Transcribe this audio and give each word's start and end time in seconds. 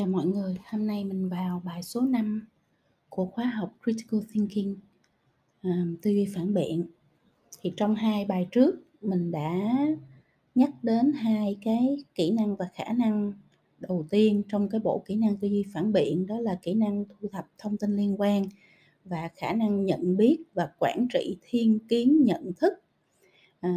Chào 0.00 0.08
mọi 0.08 0.26
người, 0.26 0.56
hôm 0.64 0.86
nay 0.86 1.04
mình 1.04 1.28
vào 1.28 1.62
bài 1.64 1.82
số 1.82 2.00
5 2.00 2.46
của 3.08 3.26
khóa 3.26 3.44
học 3.44 3.74
Critical 3.84 4.20
Thinking, 4.32 4.74
à, 5.62 5.86
tư 6.02 6.10
duy 6.10 6.26
phản 6.34 6.54
biện. 6.54 6.84
Thì 7.60 7.72
trong 7.76 7.94
hai 7.94 8.24
bài 8.24 8.48
trước 8.50 8.74
mình 9.00 9.30
đã 9.30 9.56
nhắc 10.54 10.70
đến 10.82 11.12
hai 11.12 11.58
cái 11.64 12.04
kỹ 12.14 12.30
năng 12.30 12.56
và 12.56 12.68
khả 12.74 12.92
năng 12.92 13.32
đầu 13.78 14.06
tiên 14.10 14.42
trong 14.48 14.68
cái 14.68 14.80
bộ 14.80 15.02
kỹ 15.06 15.16
năng 15.16 15.36
tư 15.36 15.48
duy 15.48 15.64
phản 15.74 15.92
biện 15.92 16.26
đó 16.26 16.40
là 16.40 16.58
kỹ 16.62 16.74
năng 16.74 17.04
thu 17.04 17.28
thập 17.32 17.46
thông 17.58 17.76
tin 17.76 17.96
liên 17.96 18.20
quan 18.20 18.44
và 19.04 19.28
khả 19.36 19.52
năng 19.52 19.84
nhận 19.84 20.16
biết 20.16 20.38
và 20.54 20.70
quản 20.78 21.06
trị 21.12 21.36
thiên 21.42 21.78
kiến 21.88 22.24
nhận 22.24 22.52
thức. 22.56 22.72
À, 23.60 23.70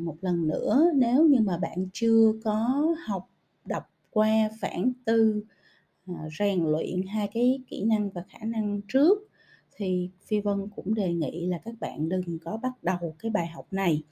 một 0.00 0.16
lần 0.20 0.48
nữa 0.48 0.90
nếu 0.94 1.26
như 1.26 1.40
mà 1.40 1.58
bạn 1.58 1.86
chưa 1.92 2.32
có 2.44 2.86
học 3.06 3.30
qua 4.10 4.50
phản 4.60 4.92
tư 5.04 5.42
à, 6.06 6.14
rèn 6.38 6.64
luyện 6.64 7.02
hai 7.06 7.28
cái 7.34 7.60
kỹ 7.68 7.84
năng 7.84 8.10
và 8.10 8.24
khả 8.28 8.44
năng 8.44 8.80
trước 8.88 9.18
thì 9.76 10.10
phi 10.26 10.40
vân 10.40 10.68
cũng 10.76 10.94
đề 10.94 11.12
nghị 11.12 11.46
là 11.46 11.58
các 11.64 11.74
bạn 11.80 12.08
đừng 12.08 12.38
có 12.44 12.56
bắt 12.56 12.72
đầu 12.82 13.14
cái 13.18 13.30
bài 13.30 13.46
học 13.46 13.66
này 13.70 14.02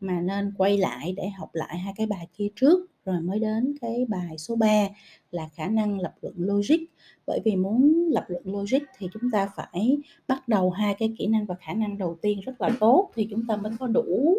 mà 0.00 0.20
nên 0.20 0.52
quay 0.58 0.78
lại 0.78 1.14
để 1.16 1.28
học 1.28 1.50
lại 1.52 1.78
hai 1.78 1.92
cái 1.96 2.06
bài 2.06 2.28
kia 2.36 2.48
trước 2.56 2.90
rồi 3.04 3.20
mới 3.20 3.38
đến 3.38 3.74
cái 3.80 4.06
bài 4.08 4.38
số 4.38 4.56
3 4.56 4.88
là 5.30 5.48
khả 5.54 5.66
năng 5.66 6.00
lập 6.00 6.14
luận 6.20 6.34
logic. 6.36 6.78
Bởi 7.26 7.40
vì 7.44 7.56
muốn 7.56 8.08
lập 8.12 8.24
luận 8.28 8.42
logic 8.46 8.78
thì 8.98 9.08
chúng 9.12 9.30
ta 9.30 9.48
phải 9.56 9.98
bắt 10.28 10.48
đầu 10.48 10.70
hai 10.70 10.94
cái 10.98 11.14
kỹ 11.18 11.26
năng 11.26 11.46
và 11.46 11.54
khả 11.54 11.74
năng 11.74 11.98
đầu 11.98 12.18
tiên 12.22 12.40
rất 12.40 12.60
là 12.60 12.70
tốt 12.80 13.10
thì 13.14 13.28
chúng 13.30 13.46
ta 13.46 13.56
mới 13.56 13.72
có 13.78 13.86
đủ 13.86 14.38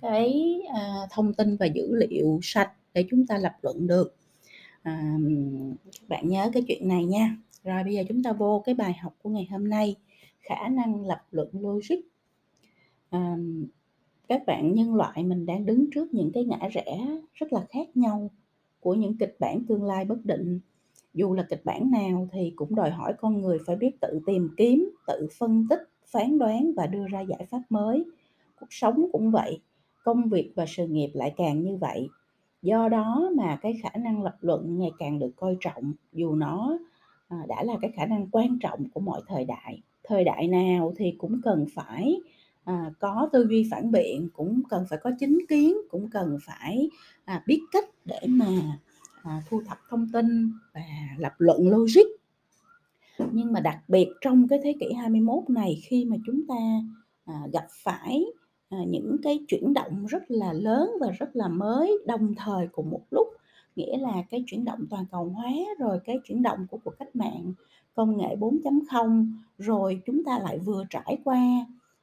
cái 0.00 0.60
à, 0.74 0.94
thông 1.10 1.34
tin 1.34 1.56
và 1.56 1.66
dữ 1.66 1.94
liệu 1.94 2.40
sạch 2.42 2.72
để 2.94 3.04
chúng 3.10 3.26
ta 3.26 3.38
lập 3.38 3.52
luận 3.62 3.86
được 3.86 4.16
à, 4.82 5.16
các 5.84 6.08
bạn 6.08 6.28
nhớ 6.28 6.50
cái 6.52 6.62
chuyện 6.68 6.88
này 6.88 7.04
nha. 7.04 7.36
Rồi 7.64 7.84
bây 7.84 7.94
giờ 7.94 8.02
chúng 8.08 8.22
ta 8.22 8.32
vô 8.32 8.62
cái 8.66 8.74
bài 8.74 8.92
học 8.92 9.14
của 9.22 9.30
ngày 9.30 9.48
hôm 9.50 9.68
nay 9.68 9.96
khả 10.40 10.68
năng 10.68 11.06
lập 11.06 11.22
luận 11.30 11.48
logic. 11.52 11.96
À, 13.10 13.36
các 14.28 14.42
bạn 14.46 14.74
nhân 14.74 14.94
loại 14.94 15.24
mình 15.24 15.46
đang 15.46 15.66
đứng 15.66 15.90
trước 15.90 16.14
những 16.14 16.30
cái 16.34 16.44
ngã 16.44 16.68
rẽ 16.72 17.06
rất 17.34 17.52
là 17.52 17.66
khác 17.68 17.96
nhau 17.96 18.30
của 18.80 18.94
những 18.94 19.18
kịch 19.18 19.36
bản 19.40 19.64
tương 19.68 19.84
lai 19.84 20.04
bất 20.04 20.24
định. 20.24 20.60
Dù 21.14 21.34
là 21.34 21.46
kịch 21.50 21.64
bản 21.64 21.90
nào 21.90 22.28
thì 22.32 22.52
cũng 22.56 22.74
đòi 22.74 22.90
hỏi 22.90 23.12
con 23.18 23.40
người 23.40 23.58
phải 23.66 23.76
biết 23.76 24.00
tự 24.00 24.20
tìm 24.26 24.48
kiếm 24.56 24.90
tự 25.06 25.28
phân 25.38 25.66
tích 25.70 25.80
phán 26.06 26.38
đoán 26.38 26.72
và 26.76 26.86
đưa 26.86 27.06
ra 27.08 27.20
giải 27.20 27.46
pháp 27.50 27.62
mới. 27.68 28.04
Cuộc 28.60 28.66
sống 28.70 29.08
cũng 29.12 29.30
vậy 29.30 29.60
công 30.04 30.28
việc 30.28 30.52
và 30.56 30.64
sự 30.68 30.86
nghiệp 30.86 31.10
lại 31.14 31.34
càng 31.36 31.62
như 31.62 31.76
vậy 31.76 32.08
do 32.68 32.88
đó 32.88 33.30
mà 33.36 33.58
cái 33.62 33.80
khả 33.82 33.90
năng 33.98 34.22
lập 34.22 34.36
luận 34.40 34.78
ngày 34.78 34.90
càng 34.98 35.18
được 35.18 35.30
coi 35.36 35.56
trọng 35.60 35.92
dù 36.12 36.34
nó 36.34 36.78
à, 37.28 37.36
đã 37.48 37.62
là 37.62 37.74
cái 37.82 37.90
khả 37.96 38.06
năng 38.06 38.26
quan 38.32 38.58
trọng 38.58 38.88
của 38.88 39.00
mọi 39.00 39.22
thời 39.26 39.44
đại. 39.44 39.82
Thời 40.04 40.24
đại 40.24 40.48
nào 40.48 40.94
thì 40.96 41.14
cũng 41.18 41.40
cần 41.44 41.66
phải 41.74 42.20
à, 42.64 42.90
có 42.98 43.28
tư 43.32 43.46
duy 43.50 43.68
phản 43.70 43.90
biện 43.90 44.28
cũng 44.32 44.62
cần 44.70 44.84
phải 44.90 44.98
có 45.02 45.10
chính 45.18 45.38
kiến 45.48 45.76
cũng 45.90 46.10
cần 46.10 46.38
phải 46.46 46.90
à, 47.24 47.42
biết 47.46 47.60
cách 47.72 47.84
để 48.04 48.20
mà 48.28 48.46
à, 49.22 49.42
thu 49.48 49.62
thập 49.66 49.78
thông 49.90 50.08
tin 50.12 50.52
và 50.74 50.84
lập 51.18 51.32
luận 51.38 51.68
logic. 51.68 52.06
Nhưng 53.32 53.52
mà 53.52 53.60
đặc 53.60 53.78
biệt 53.88 54.08
trong 54.20 54.48
cái 54.48 54.58
thế 54.62 54.74
kỷ 54.80 54.92
21 54.92 55.50
này 55.50 55.80
khi 55.82 56.04
mà 56.04 56.16
chúng 56.26 56.46
ta 56.46 56.54
à, 57.24 57.42
gặp 57.52 57.66
phải 57.70 58.24
à, 58.70 58.78
những 58.88 59.16
cái 59.22 59.44
chuyển 59.48 59.74
động 59.74 60.06
rất 60.06 60.30
là 60.30 60.52
lớn 60.52 60.90
và 61.00 61.10
rất 61.10 61.36
là 61.36 61.48
mới 61.48 61.98
đồng 62.06 62.34
thời 62.34 62.68
cùng 62.72 62.90
một 62.90 63.02
lúc. 63.10 63.28
Nghĩa 63.76 63.98
là 63.98 64.22
cái 64.30 64.44
chuyển 64.46 64.64
động 64.64 64.86
toàn 64.90 65.04
cầu 65.10 65.24
hóa 65.24 65.50
rồi 65.78 66.00
cái 66.04 66.20
chuyển 66.24 66.42
động 66.42 66.66
của 66.70 66.78
cuộc 66.84 66.94
cách 66.98 67.16
mạng 67.16 67.52
công 67.94 68.16
nghệ 68.16 68.36
4.0 68.36 69.32
rồi 69.58 70.02
chúng 70.06 70.24
ta 70.24 70.38
lại 70.38 70.58
vừa 70.58 70.84
trải 70.90 71.18
qua 71.24 71.40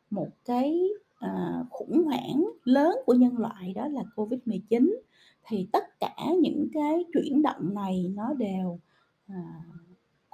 một 0.09 0.27
cái 0.45 0.89
à, 1.19 1.63
khủng 1.69 2.03
hoảng 2.05 2.45
lớn 2.63 2.97
của 3.05 3.13
nhân 3.13 3.37
loại 3.37 3.73
đó 3.73 3.87
là 3.87 4.03
Covid-19 4.15 4.95
thì 5.43 5.67
tất 5.71 5.99
cả 5.99 6.15
những 6.41 6.67
cái 6.73 7.05
chuyển 7.13 7.41
động 7.41 7.73
này 7.73 8.11
nó 8.15 8.33
đều 8.33 8.79
à, 9.27 9.61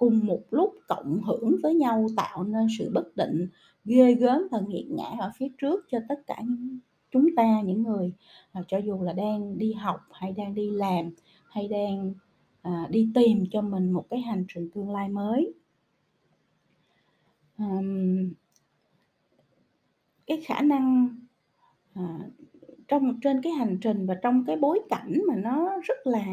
cùng 0.02 0.26
một 0.26 0.42
lúc 0.52 0.74
cộng 0.88 1.22
hưởng 1.24 1.56
với 1.64 1.76
nhau 1.76 2.08
tạo 2.18 2.44
nên 2.44 2.68
sự 2.78 2.92
bất 2.94 3.16
định 3.16 3.48
ghê 3.86 4.14
gớm 4.14 4.42
và 4.52 4.60
nghiệt 4.68 4.86
ngã 4.90 5.16
ở 5.20 5.32
phía 5.38 5.48
trước 5.58 5.86
cho 5.92 6.00
tất 6.10 6.16
cả 6.28 6.42
những 6.48 6.80
chúng 7.12 7.28
ta 7.36 7.62
những 7.62 7.84
người 7.84 8.14
à, 8.52 8.62
cho 8.68 8.78
dù 8.78 9.02
là 9.02 9.14
đang 9.14 9.58
đi 9.58 9.74
học 9.74 10.00
hay 10.12 10.32
đang 10.32 10.56
đi 10.56 10.70
làm 10.70 11.10
hay 11.50 11.68
đang 11.68 12.14
à, 12.62 12.88
đi 12.90 13.10
tìm 13.16 13.44
cho 13.52 13.62
mình 13.62 13.92
một 13.92 14.06
cái 14.10 14.22
hành 14.22 14.46
trình 14.54 14.70
tương 14.74 14.90
lai 14.90 15.10
mới. 15.10 15.54
À, 17.58 17.82
cái 20.28 20.42
khả 20.46 20.62
năng 20.62 21.16
à, 21.94 22.20
trong 22.88 23.20
trên 23.22 23.42
cái 23.42 23.54
hành 23.54 23.78
trình 23.82 24.06
và 24.06 24.16
trong 24.24 24.46
cái 24.46 24.56
bối 24.56 24.80
cảnh 24.90 25.22
mà 25.28 25.36
nó 25.36 25.80
rất 25.84 26.08
là 26.08 26.26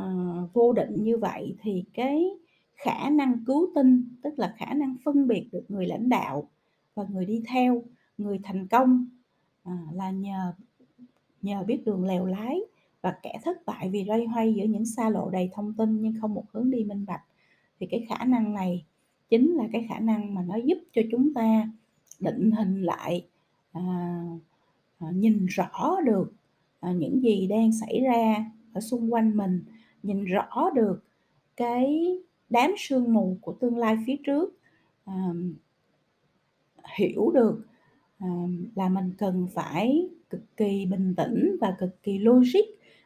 uh, 0.00 0.52
vô 0.52 0.72
định 0.72 1.04
như 1.04 1.16
vậy 1.16 1.56
thì 1.62 1.84
cái 1.94 2.30
khả 2.74 3.10
năng 3.10 3.44
cứu 3.46 3.70
tinh 3.74 4.08
tức 4.22 4.38
là 4.38 4.54
khả 4.58 4.74
năng 4.74 4.96
phân 5.04 5.28
biệt 5.28 5.48
được 5.52 5.64
người 5.68 5.86
lãnh 5.86 6.08
đạo 6.08 6.48
và 6.94 7.04
người 7.10 7.24
đi 7.24 7.42
theo 7.48 7.82
người 8.18 8.40
thành 8.42 8.66
công 8.66 9.06
uh, 9.68 9.94
là 9.94 10.10
nhờ 10.10 10.52
nhờ 11.42 11.62
biết 11.62 11.82
đường 11.84 12.04
lèo 12.04 12.26
lái 12.26 12.60
và 13.02 13.14
kẻ 13.22 13.40
thất 13.44 13.66
bại 13.66 13.90
vì 13.90 14.04
loay 14.04 14.26
hoay 14.26 14.54
giữa 14.54 14.64
những 14.64 14.86
xa 14.86 15.10
lộ 15.10 15.30
đầy 15.30 15.50
thông 15.52 15.74
tin 15.74 16.02
nhưng 16.02 16.14
không 16.20 16.34
một 16.34 16.44
hướng 16.52 16.70
đi 16.70 16.84
minh 16.84 17.06
bạch. 17.06 17.22
Thì 17.80 17.86
cái 17.86 18.06
khả 18.08 18.24
năng 18.24 18.54
này 18.54 18.84
chính 19.30 19.52
là 19.54 19.64
cái 19.72 19.86
khả 19.88 19.98
năng 19.98 20.34
mà 20.34 20.42
nó 20.42 20.56
giúp 20.56 20.78
cho 20.92 21.02
chúng 21.10 21.34
ta 21.34 21.68
định 22.20 22.50
hình 22.50 22.82
lại 22.82 23.26
à, 23.72 23.82
nhìn 25.12 25.46
rõ 25.46 25.96
được 26.04 26.32
à, 26.80 26.92
những 26.92 27.22
gì 27.22 27.46
đang 27.46 27.72
xảy 27.72 28.00
ra 28.00 28.50
ở 28.72 28.80
xung 28.80 29.12
quanh 29.12 29.36
mình 29.36 29.64
nhìn 30.04 30.24
rõ 30.24 30.70
được 30.74 31.04
cái 31.56 32.16
đám 32.50 32.74
sương 32.78 33.12
mù 33.12 33.38
của 33.40 33.52
tương 33.52 33.78
lai 33.78 33.96
phía 34.06 34.16
trước 34.24 34.58
à, 35.04 35.14
hiểu 36.98 37.30
được 37.34 37.60
à, 38.18 38.28
là 38.74 38.88
mình 38.88 39.12
cần 39.18 39.48
phải 39.54 40.08
cực 40.30 40.56
kỳ 40.56 40.86
bình 40.86 41.14
tĩnh 41.16 41.56
và 41.60 41.76
cực 41.78 42.02
kỳ 42.02 42.18
logic 42.18 42.64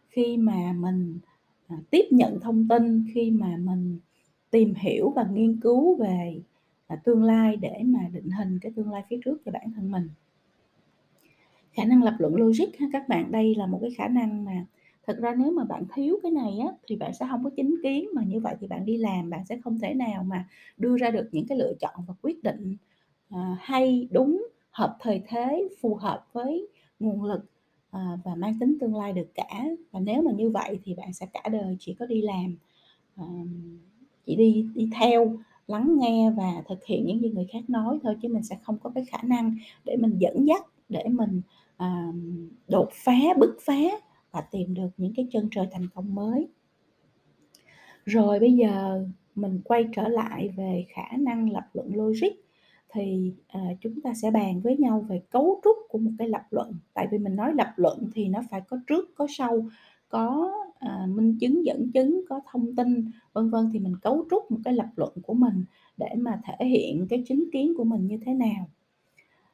khi 0.08 0.36
mà 0.36 0.72
mình 0.72 1.18
à, 1.68 1.76
tiếp 1.90 2.04
nhận 2.10 2.40
thông 2.40 2.68
tin 2.68 3.04
khi 3.14 3.30
mà 3.30 3.56
mình 3.56 3.98
tìm 4.50 4.74
hiểu 4.74 5.10
và 5.10 5.26
nghiên 5.32 5.60
cứu 5.60 5.96
về 5.96 6.40
à, 6.86 6.96
tương 7.04 7.22
lai 7.22 7.56
để 7.56 7.82
mà 7.84 8.00
định 8.12 8.30
hình 8.30 8.58
cái 8.62 8.72
tương 8.76 8.90
lai 8.90 9.04
phía 9.08 9.20
trước 9.24 9.42
cho 9.44 9.52
bản 9.52 9.72
thân 9.76 9.90
mình. 9.90 10.08
Khả 11.72 11.84
năng 11.84 12.02
lập 12.02 12.16
luận 12.18 12.36
logic 12.36 12.78
ha 12.78 12.86
các 12.92 13.08
bạn 13.08 13.32
đây 13.32 13.54
là 13.54 13.66
một 13.66 13.78
cái 13.82 13.90
khả 13.96 14.08
năng 14.08 14.44
mà 14.44 14.66
thật 15.08 15.18
ra 15.20 15.34
nếu 15.34 15.50
mà 15.50 15.64
bạn 15.64 15.84
thiếu 15.94 16.18
cái 16.22 16.32
này 16.32 16.58
á 16.58 16.72
thì 16.88 16.96
bạn 16.96 17.14
sẽ 17.14 17.26
không 17.30 17.44
có 17.44 17.50
chính 17.56 17.76
kiến 17.82 18.08
mà 18.14 18.22
như 18.22 18.40
vậy 18.40 18.54
thì 18.60 18.66
bạn 18.66 18.84
đi 18.84 18.96
làm 18.96 19.30
bạn 19.30 19.44
sẽ 19.46 19.58
không 19.64 19.78
thể 19.78 19.94
nào 19.94 20.22
mà 20.24 20.48
đưa 20.76 20.96
ra 20.96 21.10
được 21.10 21.28
những 21.32 21.46
cái 21.46 21.58
lựa 21.58 21.72
chọn 21.80 21.94
và 22.06 22.14
quyết 22.22 22.42
định 22.42 22.76
à, 23.30 23.56
hay 23.60 24.08
đúng 24.10 24.46
hợp 24.70 24.96
thời 25.00 25.22
thế 25.28 25.68
phù 25.80 25.94
hợp 25.94 26.26
với 26.32 26.68
nguồn 27.00 27.24
lực 27.24 27.44
à, 27.90 28.18
và 28.24 28.34
mang 28.34 28.58
tính 28.60 28.76
tương 28.80 28.96
lai 28.96 29.12
được 29.12 29.34
cả. 29.34 29.64
Và 29.90 30.00
nếu 30.00 30.22
mà 30.22 30.32
như 30.32 30.50
vậy 30.50 30.78
thì 30.84 30.94
bạn 30.94 31.12
sẽ 31.12 31.26
cả 31.32 31.48
đời 31.52 31.76
chỉ 31.80 31.94
có 31.94 32.06
đi 32.06 32.22
làm 32.22 32.56
à, 33.16 33.26
chỉ 34.26 34.36
đi 34.36 34.66
đi 34.74 34.90
theo 35.00 35.36
lắng 35.66 35.96
nghe 35.98 36.30
và 36.36 36.62
thực 36.68 36.84
hiện 36.84 37.06
những 37.06 37.20
gì 37.20 37.30
người 37.30 37.46
khác 37.52 37.70
nói 37.70 37.98
thôi 38.02 38.16
chứ 38.22 38.28
mình 38.28 38.42
sẽ 38.42 38.58
không 38.62 38.78
có 38.82 38.90
cái 38.94 39.04
khả 39.04 39.18
năng 39.22 39.56
để 39.84 39.96
mình 39.96 40.18
dẫn 40.18 40.46
dắt 40.46 40.66
để 40.88 41.04
mình 41.08 41.42
à, 41.76 42.12
đột 42.68 42.88
phá 42.92 43.18
bứt 43.38 43.56
phá 43.60 43.80
và 44.38 44.44
tìm 44.50 44.74
được 44.74 44.88
những 44.96 45.12
cái 45.16 45.26
chân 45.30 45.48
trời 45.50 45.66
thành 45.70 45.86
công 45.94 46.14
mới. 46.14 46.48
Rồi 48.04 48.40
bây 48.40 48.52
giờ 48.52 49.04
mình 49.34 49.60
quay 49.64 49.84
trở 49.96 50.08
lại 50.08 50.48
về 50.56 50.86
khả 50.88 51.16
năng 51.18 51.52
lập 51.52 51.68
luận 51.72 51.90
logic 51.94 52.32
thì 52.92 53.32
à, 53.48 53.60
chúng 53.80 54.00
ta 54.00 54.14
sẽ 54.14 54.30
bàn 54.30 54.60
với 54.60 54.76
nhau 54.76 55.00
về 55.08 55.22
cấu 55.30 55.60
trúc 55.64 55.76
của 55.88 55.98
một 55.98 56.10
cái 56.18 56.28
lập 56.28 56.42
luận. 56.50 56.74
Tại 56.94 57.06
vì 57.10 57.18
mình 57.18 57.36
nói 57.36 57.52
lập 57.54 57.72
luận 57.76 58.10
thì 58.14 58.28
nó 58.28 58.40
phải 58.50 58.60
có 58.60 58.78
trước 58.86 59.14
có 59.14 59.26
sau 59.30 59.68
có 60.08 60.52
à, 60.78 61.06
minh 61.08 61.38
chứng 61.40 61.66
dẫn 61.66 61.90
chứng 61.92 62.24
có 62.28 62.40
thông 62.52 62.76
tin 62.76 63.10
vân 63.32 63.50
vân 63.50 63.70
thì 63.72 63.78
mình 63.78 63.96
cấu 64.02 64.24
trúc 64.30 64.50
một 64.50 64.58
cái 64.64 64.74
lập 64.74 64.88
luận 64.96 65.12
của 65.22 65.34
mình 65.34 65.64
để 65.96 66.08
mà 66.16 66.40
thể 66.44 66.66
hiện 66.66 67.06
cái 67.10 67.24
chính 67.28 67.48
kiến 67.52 67.74
của 67.76 67.84
mình 67.84 68.06
như 68.06 68.18
thế 68.26 68.34
nào. 68.34 68.68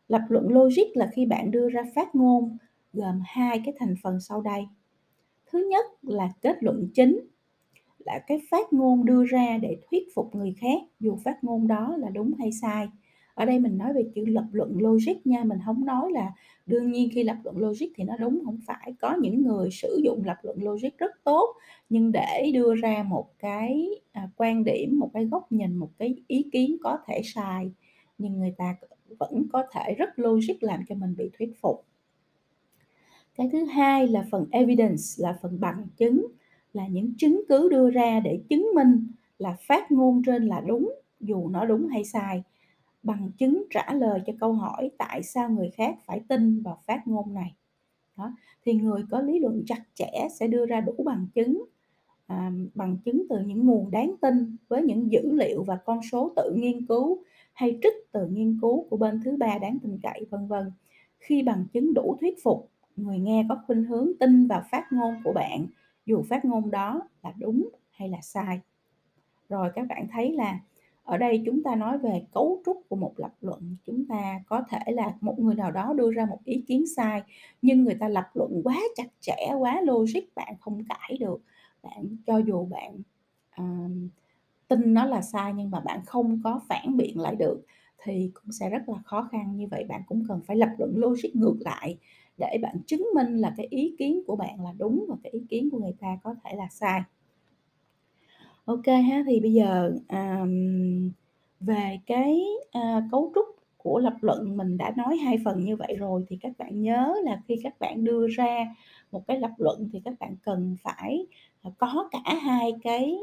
Lập 0.08 0.22
luận 0.28 0.48
logic 0.48 0.96
là 0.96 1.10
khi 1.12 1.26
bạn 1.26 1.50
đưa 1.50 1.70
ra 1.70 1.82
phát 1.94 2.14
ngôn 2.14 2.56
gồm 2.94 3.22
hai 3.26 3.60
cái 3.64 3.74
thành 3.78 3.94
phần 4.02 4.20
sau 4.20 4.40
đây 4.40 4.66
thứ 5.46 5.68
nhất 5.70 5.86
là 6.02 6.28
kết 6.42 6.56
luận 6.62 6.88
chính 6.94 7.20
là 7.98 8.18
cái 8.26 8.40
phát 8.50 8.72
ngôn 8.72 9.04
đưa 9.04 9.24
ra 9.24 9.58
để 9.62 9.78
thuyết 9.90 10.02
phục 10.14 10.34
người 10.34 10.54
khác 10.58 10.80
dù 11.00 11.16
phát 11.24 11.44
ngôn 11.44 11.66
đó 11.68 11.96
là 11.98 12.10
đúng 12.10 12.32
hay 12.38 12.52
sai 12.52 12.88
Ở 13.34 13.44
đây 13.44 13.58
mình 13.58 13.78
nói 13.78 13.92
về 13.92 14.02
chữ 14.14 14.24
lập 14.26 14.44
luận 14.52 14.72
logic 14.78 15.26
nha, 15.26 15.44
mình 15.44 15.58
không 15.66 15.84
nói 15.86 16.12
là 16.12 16.32
đương 16.66 16.92
nhiên 16.92 17.08
khi 17.14 17.22
lập 17.24 17.36
luận 17.44 17.58
logic 17.58 17.86
thì 17.96 18.04
nó 18.04 18.16
đúng, 18.16 18.42
không 18.44 18.58
phải. 18.66 18.94
Có 19.00 19.16
những 19.20 19.42
người 19.42 19.70
sử 19.72 20.00
dụng 20.04 20.22
lập 20.24 20.36
luận 20.42 20.64
logic 20.64 20.98
rất 20.98 21.10
tốt, 21.24 21.56
nhưng 21.88 22.12
để 22.12 22.50
đưa 22.54 22.74
ra 22.74 23.04
một 23.08 23.30
cái, 23.38 23.88
à, 24.12 24.28
quan 24.36 24.64
điểm, 24.64 24.98
một 24.98 25.10
cái 25.14 25.24
góc 25.24 25.52
nhìn, 25.52 25.76
một 25.76 25.90
cái 25.98 26.16
ý 26.26 26.44
kiến 26.52 26.76
có 26.82 26.98
thể 27.06 27.20
sai, 27.24 27.72
nhưng 28.18 28.38
người 28.38 28.54
ta 28.58 28.76
vẫn 29.18 29.46
có 29.52 29.64
thể 29.72 29.94
rất 29.94 30.18
logic 30.18 30.54
làm 30.60 30.80
cho 30.88 30.94
mình 30.94 31.14
bị 31.18 31.30
thuyết 31.38 31.50
phục. 31.62 31.84
Cái 33.36 33.48
thứ 33.52 33.64
hai 33.64 34.08
là 34.08 34.26
phần 34.30 34.46
evidence, 34.50 35.02
là 35.16 35.38
phần 35.42 35.60
bằng 35.60 35.86
chứng, 35.96 36.26
là 36.72 36.86
những 36.86 37.14
chứng 37.18 37.42
cứ 37.48 37.68
đưa 37.68 37.90
ra 37.90 38.20
để 38.20 38.40
chứng 38.48 38.68
minh 38.74 39.06
là 39.38 39.56
phát 39.68 39.92
ngôn 39.92 40.22
trên 40.26 40.46
là 40.46 40.60
đúng, 40.60 40.94
dù 41.20 41.48
nó 41.48 41.64
đúng 41.64 41.88
hay 41.88 42.04
sai. 42.04 42.42
Bằng 43.02 43.30
chứng 43.38 43.64
trả 43.70 43.92
lời 43.92 44.20
cho 44.26 44.32
câu 44.40 44.52
hỏi 44.52 44.90
tại 44.98 45.22
sao 45.22 45.50
người 45.50 45.70
khác 45.70 45.96
phải 46.06 46.20
tin 46.28 46.62
vào 46.62 46.78
phát 46.86 47.08
ngôn 47.08 47.34
này. 47.34 47.54
Đó, 48.16 48.32
thì 48.64 48.74
người 48.74 49.02
có 49.10 49.20
lý 49.20 49.38
luận 49.38 49.62
chặt 49.66 49.82
chẽ 49.94 50.28
sẽ 50.38 50.46
đưa 50.46 50.66
ra 50.66 50.80
đủ 50.80 50.94
bằng 51.04 51.26
chứng, 51.34 51.64
à, 52.26 52.52
bằng 52.74 52.96
chứng 53.04 53.26
từ 53.28 53.40
những 53.40 53.66
nguồn 53.66 53.90
đáng 53.90 54.14
tin 54.20 54.56
với 54.68 54.82
những 54.82 55.12
dữ 55.12 55.32
liệu 55.32 55.62
và 55.62 55.76
con 55.76 56.00
số 56.12 56.32
tự 56.36 56.54
nghiên 56.56 56.86
cứu 56.86 57.24
hay 57.52 57.78
trích 57.82 58.12
từ 58.12 58.26
nghiên 58.26 58.58
cứu 58.62 58.86
của 58.90 58.96
bên 58.96 59.20
thứ 59.24 59.36
ba 59.36 59.58
đáng 59.58 59.78
tin 59.82 59.98
cậy, 60.02 60.26
vân 60.30 60.46
vân. 60.46 60.72
Khi 61.18 61.42
bằng 61.42 61.64
chứng 61.72 61.94
đủ 61.94 62.16
thuyết 62.20 62.34
phục, 62.42 62.70
người 62.96 63.18
nghe 63.18 63.46
có 63.48 63.58
khuynh 63.66 63.84
hướng 63.84 64.08
tin 64.20 64.46
vào 64.46 64.62
phát 64.70 64.92
ngôn 64.92 65.14
của 65.24 65.32
bạn, 65.32 65.66
dù 66.06 66.22
phát 66.28 66.44
ngôn 66.44 66.70
đó 66.70 67.00
là 67.22 67.32
đúng 67.38 67.68
hay 67.90 68.08
là 68.08 68.18
sai. 68.22 68.60
Rồi 69.48 69.70
các 69.74 69.86
bạn 69.88 70.06
thấy 70.12 70.32
là 70.32 70.60
ở 71.04 71.18
đây 71.18 71.42
chúng 71.46 71.62
ta 71.62 71.74
nói 71.74 71.98
về 71.98 72.26
cấu 72.32 72.62
trúc 72.66 72.82
của 72.88 72.96
một 72.96 73.14
lập 73.16 73.34
luận, 73.40 73.76
chúng 73.86 74.06
ta 74.06 74.40
có 74.46 74.62
thể 74.70 74.92
là 74.92 75.14
một 75.20 75.38
người 75.38 75.54
nào 75.54 75.70
đó 75.70 75.92
đưa 75.96 76.12
ra 76.12 76.26
một 76.26 76.38
ý 76.44 76.64
kiến 76.68 76.84
sai, 76.96 77.22
nhưng 77.62 77.84
người 77.84 77.94
ta 77.94 78.08
lập 78.08 78.30
luận 78.34 78.60
quá 78.64 78.76
chặt 78.96 79.08
chẽ, 79.20 79.54
quá 79.58 79.80
logic, 79.80 80.34
bạn 80.34 80.54
không 80.60 80.84
cãi 80.88 81.18
được. 81.20 81.42
Bạn 81.82 82.16
cho 82.26 82.38
dù 82.38 82.64
bạn, 82.66 83.02
ờ, 83.56 83.64
tin 84.68 84.94
nó 84.94 85.04
là 85.06 85.22
sai 85.22 85.52
nhưng 85.54 85.70
mà 85.70 85.80
bạn 85.80 86.00
không 86.06 86.40
có 86.44 86.60
phản 86.68 86.96
biện 86.96 87.20
lại 87.20 87.36
được 87.36 87.62
thì 88.02 88.30
cũng 88.34 88.52
sẽ 88.52 88.70
rất 88.70 88.88
là 88.88 88.98
khó 89.04 89.28
khăn. 89.32 89.56
Như 89.56 89.66
vậy 89.70 89.84
bạn 89.88 90.02
cũng 90.08 90.24
cần 90.28 90.40
phải 90.46 90.56
lập 90.56 90.70
luận 90.78 90.92
logic 90.96 91.36
ngược 91.36 91.56
lại 91.60 91.98
để 92.38 92.58
bạn 92.62 92.76
chứng 92.86 93.06
minh 93.14 93.38
là 93.38 93.54
cái 93.56 93.66
ý 93.70 93.94
kiến 93.98 94.22
của 94.26 94.36
bạn 94.36 94.64
là 94.64 94.72
đúng 94.78 95.04
và 95.08 95.16
cái 95.22 95.32
ý 95.32 95.40
kiến 95.48 95.70
của 95.70 95.78
người 95.78 95.94
ta 96.00 96.18
có 96.22 96.34
thể 96.44 96.56
là 96.56 96.68
sai. 96.70 97.00
OK 98.64 98.86
ha, 98.86 99.22
thì 99.26 99.40
bây 99.40 99.52
giờ, 99.52 99.92
um, 100.08 101.10
về 101.60 101.98
cái, 102.06 102.42
uh, 102.78 103.04
cấu 103.10 103.32
trúc 103.34 103.44
của 103.76 103.98
lập 103.98 104.14
luận 104.20 104.56
mình 104.56 104.76
đã 104.76 104.92
nói 104.96 105.16
hai 105.16 105.38
phần 105.44 105.64
như 105.64 105.76
vậy 105.76 105.96
rồi, 105.98 106.24
thì 106.28 106.36
các 106.40 106.52
bạn 106.58 106.82
nhớ 106.82 107.14
là 107.24 107.42
khi 107.48 107.56
các 107.62 107.80
bạn 107.80 108.04
đưa 108.04 108.26
ra 108.28 108.74
một 109.12 109.26
cái 109.26 109.38
lập 109.40 109.50
luận 109.58 109.88
thì 109.92 110.00
các 110.04 110.14
bạn 110.20 110.36
cần 110.42 110.76
phải, 110.82 111.26
ờ, 111.62 111.70
có 111.78 112.08
cả 112.12 112.34
hai 112.42 112.72
cái, 112.82 113.16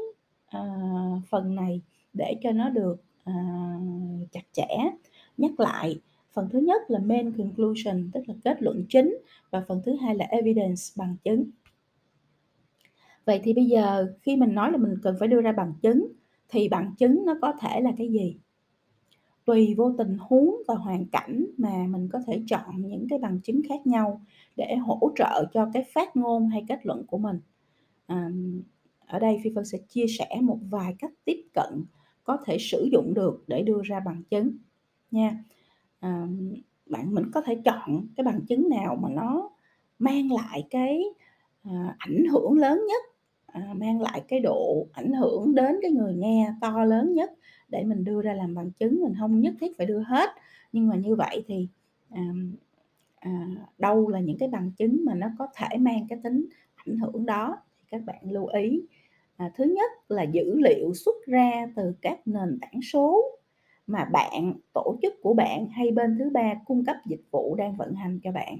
uh, 0.58 1.22
phần 1.30 1.54
này 1.54 1.80
để 2.12 2.34
cho 2.42 2.52
nó 2.52 2.70
được, 2.70 2.96
uh, 3.30 4.30
chặt 4.32 4.44
chẽ. 4.52 4.68
Nhắc 5.38 5.60
lại, 5.60 6.00
phần 6.32 6.48
thứ 6.52 6.58
nhất 6.58 6.82
là 6.88 6.98
main 6.98 7.32
conclusion, 7.32 8.10
tức 8.12 8.20
là 8.26 8.34
kết 8.44 8.62
luận 8.62 8.84
chính, 8.88 9.18
và 9.50 9.64
phần 9.68 9.80
thứ 9.84 9.94
hai 9.94 10.14
là 10.14 10.24
evidence, 10.24 10.82
bằng 10.96 11.16
chứng. 11.24 11.50
Vậy 13.24 13.40
thì 13.42 13.52
bây 13.52 13.64
giờ 13.64 14.14
khi 14.22 14.36
mình 14.36 14.54
nói 14.54 14.72
là 14.72 14.78
mình 14.78 14.94
cần 15.02 15.16
phải 15.18 15.28
đưa 15.28 15.40
ra 15.40 15.52
bằng 15.52 15.72
chứng, 15.82 16.12
thì 16.48 16.68
bằng 16.68 16.94
chứng 16.98 17.22
nó 17.26 17.36
có 17.42 17.52
thể 17.60 17.80
là 17.80 17.92
cái 17.98 18.08
gì? 18.08 18.36
Tùy 19.44 19.74
vô 19.74 19.94
tình 19.98 20.16
huống 20.20 20.56
và 20.68 20.74
hoàn 20.74 21.06
cảnh 21.06 21.46
mà 21.58 21.86
mình 21.88 22.08
có 22.12 22.20
thể 22.26 22.42
chọn 22.46 22.82
những 22.88 23.06
cái 23.10 23.18
bằng 23.18 23.40
chứng 23.40 23.62
khác 23.68 23.86
nhau 23.86 24.20
để 24.56 24.76
hỗ 24.76 25.12
trợ 25.16 25.44
cho 25.52 25.70
cái 25.74 25.84
phát 25.94 26.16
ngôn 26.16 26.48
hay 26.48 26.64
kết 26.68 26.86
luận 26.86 27.06
của 27.06 27.18
mình. 27.18 27.40
À, 28.06 28.30
ở 29.06 29.18
đây 29.18 29.40
Phi 29.44 29.50
Vân 29.50 29.64
sẽ 29.64 29.78
chia 29.88 30.06
sẻ 30.18 30.28
một 30.42 30.58
vài 30.70 30.94
cách 30.98 31.12
tiếp 31.24 31.44
cận 31.54 31.84
có 32.24 32.38
thể 32.44 32.56
sử 32.60 32.88
dụng 32.92 33.14
được 33.14 33.44
để 33.46 33.62
đưa 33.62 33.80
ra 33.84 34.00
bằng 34.00 34.22
chứng 34.30 34.56
nha. 35.10 35.44
Ờ, 36.02 36.10
bạn 36.86 37.14
mình 37.14 37.24
có 37.34 37.40
thể 37.42 37.54
chọn 37.64 38.06
cái 38.16 38.24
bằng 38.24 38.40
chứng 38.48 38.68
nào 38.68 38.96
mà 38.96 39.08
nó 39.12 39.50
mang 39.98 40.32
lại 40.32 40.66
cái, 40.70 41.04
à, 41.64 41.94
ảnh 41.98 42.24
hưởng 42.32 42.58
lớn 42.58 42.82
nhất, 42.88 43.02
à, 43.46 43.74
mang 43.76 44.00
lại 44.00 44.22
cái 44.28 44.40
độ 44.40 44.86
ảnh 44.92 45.12
hưởng 45.12 45.54
đến 45.54 45.76
cái 45.82 45.90
người 45.90 46.14
nghe 46.14 46.54
to 46.60 46.84
lớn 46.84 47.14
nhất 47.14 47.30
để 47.68 47.84
mình 47.84 48.04
đưa 48.04 48.22
ra 48.22 48.34
làm 48.34 48.54
bằng 48.54 48.70
chứng. 48.72 49.00
Mình 49.04 49.14
không 49.20 49.40
nhất 49.40 49.54
thiết 49.60 49.78
phải 49.78 49.86
đưa 49.86 49.98
hết, 50.00 50.30
nhưng 50.72 50.88
mà 50.88 50.96
như 50.96 51.14
vậy 51.16 51.44
thì, 51.48 51.68
à, 52.10 52.20
đâu 53.78 54.08
là 54.08 54.20
những 54.20 54.38
cái 54.38 54.48
bằng 54.48 54.70
chứng 54.78 55.04
mà 55.06 55.14
nó 55.14 55.26
có 55.38 55.46
thể 55.56 55.78
mang 55.78 56.06
cái 56.08 56.18
tính 56.24 56.46
ảnh 56.76 56.98
hưởng 56.98 57.26
đó 57.26 57.56
thì 57.78 57.84
các 57.90 58.02
bạn 58.06 58.30
lưu 58.30 58.46
ý. 58.46 58.82
À, 59.36 59.50
thứ 59.56 59.64
nhất 59.64 59.92
là 60.08 60.22
dữ 60.22 60.58
liệu 60.60 60.94
xuất 60.94 61.16
ra 61.26 61.66
từ 61.76 61.94
các 62.02 62.20
nền 62.26 62.58
tảng 62.60 62.80
số 62.92 63.22
mà 63.92 64.04
bạn, 64.04 64.54
tổ 64.72 64.98
chức 65.02 65.14
của 65.22 65.34
bạn 65.34 65.68
hay 65.68 65.90
bên 65.90 66.16
thứ 66.18 66.30
ba 66.30 66.54
cung 66.64 66.84
cấp 66.84 66.96
dịch 67.06 67.22
vụ 67.30 67.54
đang 67.54 67.76
vận 67.76 67.94
hành 67.94 68.20
cho 68.22 68.32
bạn. 68.32 68.58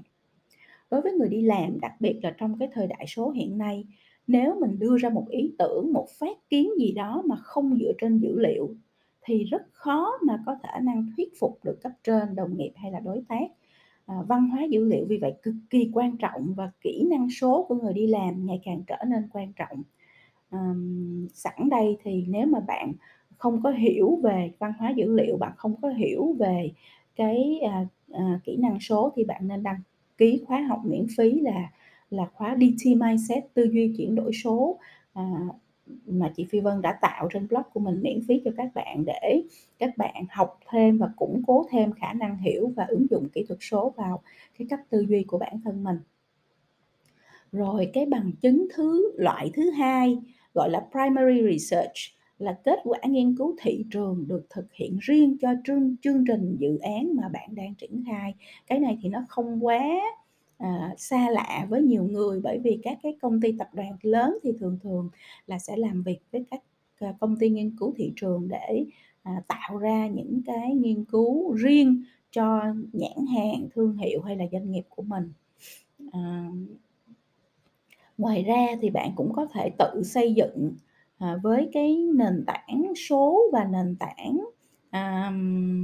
Đối 0.91 1.01
với 1.01 1.13
người 1.13 1.29
đi 1.29 1.41
làm, 1.41 1.79
đặc 1.79 1.93
biệt 1.99 2.19
là 2.23 2.35
trong 2.37 2.59
cái 2.59 2.69
thời 2.73 2.87
đại 2.87 3.05
số 3.07 3.29
hiện 3.29 3.57
nay, 3.57 3.85
nếu 4.27 4.55
mình 4.61 4.79
đưa 4.79 4.97
ra 4.97 5.09
một 5.09 5.25
ý 5.29 5.55
tưởng, 5.57 5.93
một 5.93 6.07
phát 6.19 6.49
kiến 6.49 6.69
gì 6.79 6.91
đó 6.91 7.23
mà 7.25 7.35
không 7.35 7.77
dựa 7.79 7.91
trên 7.97 8.17
dữ 8.17 8.39
liệu 8.39 8.75
thì 9.25 9.43
rất 9.43 9.61
khó 9.71 10.11
mà 10.27 10.43
có 10.45 10.57
khả 10.63 10.79
năng 10.79 11.09
thuyết 11.17 11.39
phục 11.39 11.59
được 11.63 11.81
cấp 11.83 11.91
trên, 12.03 12.35
đồng 12.35 12.57
nghiệp 12.57 12.71
hay 12.75 12.91
là 12.91 12.99
đối 12.99 13.23
tác. 13.27 13.47
À, 14.05 14.15
văn 14.27 14.49
hóa 14.49 14.63
dữ 14.63 14.85
liệu 14.85 15.05
vì 15.09 15.17
vậy 15.17 15.33
cực 15.43 15.55
kỳ 15.69 15.89
quan 15.93 16.17
trọng 16.17 16.53
và 16.53 16.71
kỹ 16.81 17.07
năng 17.09 17.29
số 17.29 17.65
của 17.69 17.75
người 17.75 17.93
đi 17.93 18.07
làm 18.07 18.45
ngày 18.45 18.61
càng 18.65 18.83
trở 18.87 18.97
nên 19.07 19.29
quan 19.33 19.53
trọng. 19.53 19.83
à, 20.49 20.73
sẵn 21.33 21.69
đây 21.69 21.97
thì 22.03 22.25
nếu 22.29 22.45
mà 22.47 22.59
bạn 22.59 22.93
không 23.43 23.61
có 23.63 23.69
hiểu 23.69 24.19
về 24.23 24.51
văn 24.59 24.73
hóa 24.79 24.89
dữ 24.89 25.15
liệu, 25.15 25.37
bạn 25.37 25.51
không 25.57 25.75
có 25.81 25.89
hiểu 25.89 26.35
về 26.39 26.71
cái, 27.15 27.59
à, 27.71 27.85
à, 28.13 28.39
kỹ 28.43 28.57
năng 28.57 28.79
số 28.79 29.13
thì 29.15 29.23
bạn 29.23 29.47
nên 29.47 29.63
đăng 29.63 29.81
ký 30.17 30.41
khóa 30.47 30.61
học 30.61 30.81
miễn 30.85 31.05
phí 31.17 31.39
là 31.39 31.71
là 32.09 32.25
khóa 32.33 32.57
DT 32.59 32.85
Mindset, 32.97 33.53
tư 33.53 33.63
duy 33.63 33.93
chuyển 33.97 34.15
đổi 34.15 34.31
số, 34.43 34.79
à, 35.13 35.23
mà 36.05 36.31
chị 36.35 36.45
Phi 36.49 36.59
Vân 36.59 36.81
đã 36.81 36.97
tạo 37.01 37.27
trên 37.33 37.47
blog 37.47 37.63
của 37.73 37.79
mình 37.79 38.01
miễn 38.01 38.19
phí 38.27 38.41
cho 38.45 38.51
các 38.57 38.71
bạn 38.75 39.05
để 39.05 39.43
các 39.79 39.97
bạn 39.97 40.25
học 40.29 40.59
thêm 40.69 40.97
và 40.97 41.09
củng 41.15 41.41
cố 41.47 41.65
thêm 41.71 41.91
khả 41.91 42.13
năng 42.13 42.37
hiểu 42.37 42.71
và 42.75 42.85
ứng 42.85 43.07
dụng 43.09 43.29
kỹ 43.29 43.45
thuật 43.47 43.59
số 43.61 43.93
vào 43.97 44.21
cái 44.57 44.67
cách 44.69 44.89
tư 44.89 45.05
duy 45.09 45.23
của 45.23 45.37
bản 45.37 45.59
thân 45.63 45.83
mình. 45.83 45.97
Rồi 47.51 47.89
cái 47.93 48.05
bằng 48.05 48.31
chứng 48.41 48.67
thứ 48.75 49.11
loại 49.17 49.51
thứ 49.53 49.71
hai 49.71 50.17
gọi 50.53 50.69
là 50.69 50.85
primary 50.91 51.41
research 51.51 52.22
là 52.39 52.59
kết 52.63 52.79
quả 52.83 52.99
nghiên 53.09 53.35
cứu 53.37 53.55
thị 53.61 53.85
trường 53.91 54.27
được 54.27 54.45
thực 54.49 54.73
hiện 54.73 54.97
riêng 55.01 55.37
cho 55.41 55.49
chương 55.65 55.95
chương 56.01 56.25
trình 56.27 56.55
dự 56.59 56.77
án 56.77 57.15
mà 57.15 57.29
bạn 57.29 57.55
đang 57.55 57.75
triển 57.75 58.03
khai. 58.07 58.35
Cái 58.67 58.79
này 58.79 58.97
thì 59.01 59.09
nó 59.09 59.25
không 59.29 59.65
quá, 59.65 60.01
à, 60.57 60.95
xa 60.97 61.29
lạ 61.29 61.67
với 61.69 61.81
nhiều 61.81 62.03
người 62.03 62.41
bởi 62.41 62.59
vì 62.59 62.79
các 62.83 62.97
cái 63.03 63.17
công 63.21 63.41
ty 63.41 63.51
tập 63.59 63.69
đoàn 63.73 63.97
lớn 64.01 64.37
thì 64.43 64.51
thường 64.59 64.79
thường 64.83 65.09
là 65.47 65.59
sẽ 65.59 65.77
làm 65.77 66.03
việc 66.03 66.19
với 66.31 66.45
các, 66.51 66.63
à, 66.99 67.13
công 67.19 67.35
ty 67.39 67.49
nghiên 67.49 67.75
cứu 67.77 67.93
thị 67.97 68.13
trường 68.15 68.47
để, 68.47 68.85
à, 69.23 69.41
tạo 69.47 69.77
ra 69.77 70.07
những 70.07 70.41
cái 70.45 70.75
nghiên 70.75 71.05
cứu 71.05 71.53
riêng 71.53 72.03
cho 72.31 72.61
nhãn 72.93 73.25
hàng, 73.35 73.67
thương 73.75 73.97
hiệu 73.97 74.21
hay 74.21 74.35
là 74.35 74.45
doanh 74.51 74.71
nghiệp 74.71 74.83
của 74.89 75.03
mình. 75.03 75.33
À 76.11 76.49
Ngoài 78.17 78.43
ra 78.43 78.67
thì 78.81 78.89
bạn 78.89 79.11
cũng 79.15 79.33
có 79.35 79.45
thể 79.53 79.69
tự 79.79 80.03
xây 80.03 80.33
dựng, 80.33 80.73
à, 81.17 81.37
với 81.43 81.69
cái 81.73 81.97
nền 82.15 82.43
tảng 82.47 82.93
số 83.09 83.39
và 83.53 83.63
nền 83.65 83.95
tảng, 83.95 84.45
à, 84.89 85.31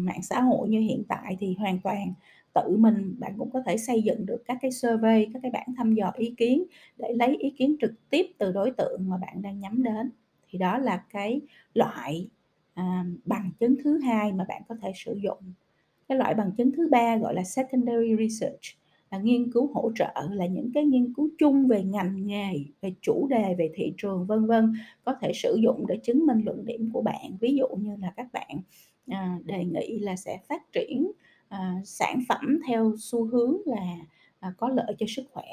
mạng 0.05 0.23
xã 0.23 0.41
hội 0.41 0.69
như 0.69 0.79
hiện 0.79 1.03
tại 1.09 1.37
thì 1.39 1.55
hoàn 1.59 1.79
toàn 1.79 2.13
tự 2.53 2.77
mình 2.77 3.15
bạn 3.19 3.33
cũng 3.37 3.49
có 3.51 3.61
thể 3.65 3.77
xây 3.77 4.01
dựng 4.01 4.25
được 4.25 4.43
các 4.45 4.57
cái 4.61 4.71
survey, 4.71 5.27
các 5.33 5.39
cái 5.41 5.51
bảng 5.51 5.75
thăm 5.77 5.93
dò 5.93 6.11
ý 6.17 6.33
kiến 6.37 6.63
để 6.97 7.13
lấy 7.19 7.37
ý 7.37 7.49
kiến 7.57 7.75
trực 7.81 8.09
tiếp 8.09 8.25
từ 8.37 8.51
đối 8.51 8.71
tượng 8.71 9.09
mà 9.09 9.17
bạn 9.17 9.41
đang 9.41 9.59
nhắm 9.59 9.83
đến. 9.83 10.11
Thì 10.49 10.59
đó 10.59 10.77
là 10.77 11.03
cái 11.09 11.41
loại, 11.73 12.29
à, 12.73 13.05
bằng 13.25 13.51
chứng 13.59 13.75
thứ 13.83 13.97
hai 13.99 14.31
mà 14.31 14.43
bạn 14.43 14.61
có 14.67 14.75
thể 14.81 14.91
sử 14.95 15.19
dụng. 15.23 15.53
Cái 16.09 16.17
loại 16.17 16.33
bằng 16.33 16.51
chứng 16.57 16.71
thứ 16.71 16.87
ba 16.91 17.17
gọi 17.17 17.33
là 17.33 17.43
secondary 17.43 18.15
research 18.19 18.61
là 19.11 19.17
nghiên 19.17 19.51
cứu 19.51 19.69
hỗ 19.73 19.91
trợ, 19.95 20.27
là 20.31 20.45
những 20.45 20.71
cái 20.73 20.85
nghiên 20.85 21.13
cứu 21.13 21.29
chung 21.37 21.67
về 21.67 21.83
ngành 21.83 22.27
nghề, 22.27 22.53
về 22.81 22.93
chủ 23.01 23.27
đề, 23.29 23.55
về 23.57 23.71
thị 23.75 23.93
trường, 23.97 24.25
vân 24.25 24.45
vân, 24.45 24.73
có 25.03 25.15
thể 25.21 25.31
sử 25.33 25.55
dụng 25.63 25.87
để 25.87 25.97
chứng 26.03 26.25
minh 26.25 26.41
luận 26.45 26.65
điểm 26.65 26.89
của 26.93 27.01
bạn. 27.01 27.37
Ví 27.39 27.55
dụ 27.55 27.67
như 27.67 27.95
là 28.01 28.13
các 28.17 28.27
bạn, 28.33 28.57
à, 29.07 29.39
đề 29.45 29.65
nghị 29.65 29.99
là 29.99 30.15
sẽ 30.15 30.39
phát 30.49 30.71
triển, 30.71 31.11
à, 31.47 31.81
sản 31.85 32.23
phẩm 32.29 32.59
theo 32.67 32.95
xu 32.99 33.25
hướng 33.25 33.57
là, 33.65 33.97
à, 34.39 34.53
có 34.57 34.69
lợi 34.69 34.95
cho 34.99 35.05
sức 35.09 35.23
khỏe, 35.31 35.47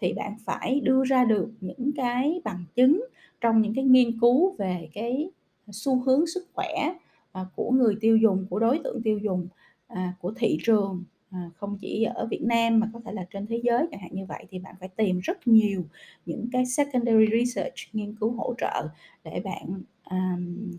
thì 0.00 0.12
bạn 0.12 0.36
phải 0.44 0.80
đưa 0.80 1.04
ra 1.04 1.24
được 1.24 1.48
những 1.60 1.90
cái 1.96 2.40
bằng 2.44 2.64
chứng 2.74 3.04
trong 3.40 3.62
những 3.62 3.74
cái 3.74 3.84
nghiên 3.84 4.20
cứu 4.20 4.54
về 4.58 4.88
cái 4.94 5.30
xu 5.70 6.02
hướng 6.02 6.26
sức 6.26 6.48
khỏe 6.52 6.94
à, 7.32 7.46
của 7.56 7.70
người 7.70 7.96
tiêu 8.00 8.16
dùng, 8.16 8.46
của 8.50 8.58
đối 8.58 8.80
tượng 8.84 9.02
tiêu 9.02 9.18
dùng, 9.18 9.48
à, 9.86 10.14
của 10.20 10.32
thị 10.36 10.58
trường, 10.64 11.04
Ờ, 11.32 11.38
không 11.56 11.78
chỉ 11.80 12.02
ở 12.02 12.26
Việt 12.26 12.42
Nam 12.42 12.80
mà 12.80 12.90
có 12.92 13.00
thể 13.04 13.12
là 13.12 13.26
trên 13.30 13.46
thế 13.46 13.60
giới 13.64 13.86
chẳng 13.90 14.00
hạn 14.00 14.10
như 14.14 14.26
vậy, 14.26 14.44
thì 14.50 14.58
bạn 14.58 14.74
phải 14.80 14.88
tìm 14.88 15.20
rất 15.20 15.46
nhiều 15.48 15.84
những 16.26 16.48
cái 16.52 16.66
secondary 16.66 17.26
research, 17.32 17.74
nghiên 17.92 18.14
cứu 18.14 18.30
hỗ 18.30 18.54
trợ 18.58 18.88
để 19.24 19.40
bạn, 19.44 19.82
um, 20.10 20.76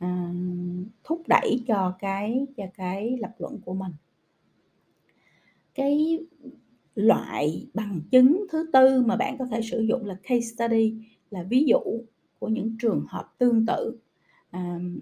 um, 0.00 0.84
thúc 1.04 1.22
đẩy 1.28 1.64
cho 1.66 1.94
cái 1.98 2.46
cho 2.56 2.64
cái 2.74 3.16
lập 3.20 3.34
luận 3.38 3.60
của 3.64 3.74
mình. 3.74 3.92
Cái 5.74 6.18
loại 6.94 7.66
bằng 7.74 8.00
chứng 8.10 8.46
thứ 8.52 8.70
tư 8.72 9.02
mà 9.06 9.16
bạn 9.16 9.38
có 9.38 9.44
thể 9.44 9.62
sử 9.62 9.80
dụng 9.80 10.04
là 10.06 10.16
case 10.22 10.40
study, 10.40 10.94
là 11.30 11.42
ví 11.42 11.64
dụ 11.64 11.80
của 12.38 12.48
những 12.48 12.76
trường 12.80 13.04
hợp 13.08 13.34
tương 13.38 13.66
tự, 13.66 13.98
um, 14.52 14.98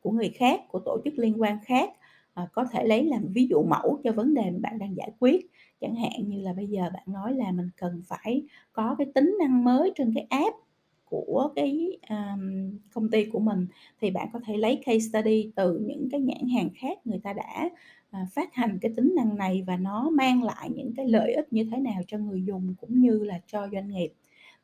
của 0.00 0.10
người 0.10 0.28
khác, 0.28 0.60
của 0.68 0.78
tổ 0.78 1.00
chức 1.04 1.14
liên 1.18 1.42
quan 1.42 1.58
khác, 1.64 1.90
à, 2.34 2.48
có 2.52 2.64
thể 2.64 2.84
lấy 2.84 3.04
làm 3.04 3.26
ví 3.28 3.46
dụ 3.46 3.62
mẫu 3.62 4.00
cho 4.04 4.12
vấn 4.12 4.34
đề 4.34 4.50
bạn 4.60 4.78
đang 4.78 4.96
giải 4.96 5.10
quyết. 5.18 5.46
Chẳng 5.80 5.94
hạn 5.94 6.28
như 6.28 6.40
là 6.42 6.52
bây 6.52 6.66
giờ 6.66 6.90
bạn 6.94 7.02
nói 7.06 7.34
là 7.34 7.52
mình 7.52 7.68
cần 7.76 8.02
phải 8.06 8.42
có 8.72 8.94
cái 8.98 9.06
tính 9.14 9.36
năng 9.38 9.64
mới 9.64 9.92
trên 9.96 10.14
cái 10.14 10.26
app 10.30 10.56
của 11.04 11.52
cái, 11.56 11.98
um, 12.10 12.78
công 12.94 13.10
ty 13.10 13.24
của 13.24 13.40
mình, 13.40 13.66
thì 14.00 14.10
bạn 14.10 14.28
có 14.32 14.40
thể 14.46 14.56
lấy 14.56 14.82
case 14.86 14.98
study 14.98 15.50
từ 15.54 15.78
những 15.78 16.08
cái 16.10 16.20
nhãn 16.20 16.48
hàng 16.54 16.68
khác 16.74 16.98
người 17.06 17.20
ta 17.22 17.32
đã, 17.32 17.70
uh, 18.10 18.28
phát 18.32 18.54
hành 18.54 18.78
cái 18.80 18.92
tính 18.96 19.12
năng 19.16 19.36
này 19.36 19.64
và 19.66 19.76
nó 19.76 20.10
mang 20.10 20.42
lại 20.42 20.70
những 20.74 20.92
cái 20.96 21.08
lợi 21.08 21.32
ích 21.32 21.52
như 21.52 21.68
thế 21.70 21.78
nào 21.78 22.00
cho 22.08 22.18
người 22.18 22.42
dùng 22.44 22.74
cũng 22.80 23.00
như 23.00 23.24
là 23.24 23.40
cho 23.46 23.68
doanh 23.72 23.88
nghiệp, 23.88 24.12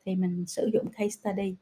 thì 0.05 0.15
mình 0.15 0.45
sử 0.47 0.69
dụng 0.73 0.85
case 0.87 1.09
study. 1.09 1.55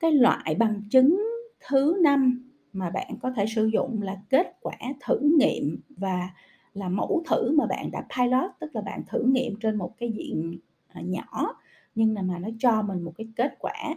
Cái 0.00 0.12
loại 0.12 0.54
bằng 0.54 0.82
chứng 0.90 1.26
thứ 1.68 1.98
năm 2.02 2.49
mà 2.72 2.90
bạn 2.90 3.14
có 3.22 3.30
thể 3.36 3.46
sử 3.46 3.66
dụng 3.66 4.02
là 4.02 4.16
kết 4.30 4.56
quả 4.60 4.76
thử 5.06 5.18
nghiệm 5.38 5.80
và 5.88 6.30
là 6.74 6.88
mẫu 6.88 7.22
thử 7.30 7.52
mà 7.58 7.66
bạn 7.66 7.90
đã 7.90 8.06
pilot, 8.18 8.50
tức 8.60 8.70
là 8.74 8.80
bạn 8.80 9.02
thử 9.08 9.22
nghiệm 9.22 9.56
trên 9.60 9.76
một 9.76 9.94
cái 9.98 10.12
diện, 10.12 10.58
à, 10.88 11.00
nhỏ 11.00 11.54
nhưng 11.94 12.14
là 12.14 12.22
mà 12.22 12.38
nó 12.38 12.48
cho 12.58 12.82
mình 12.82 13.02
một 13.02 13.12
cái 13.18 13.28
kết 13.36 13.54
quả, 13.58 13.96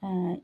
à, 0.00 0.36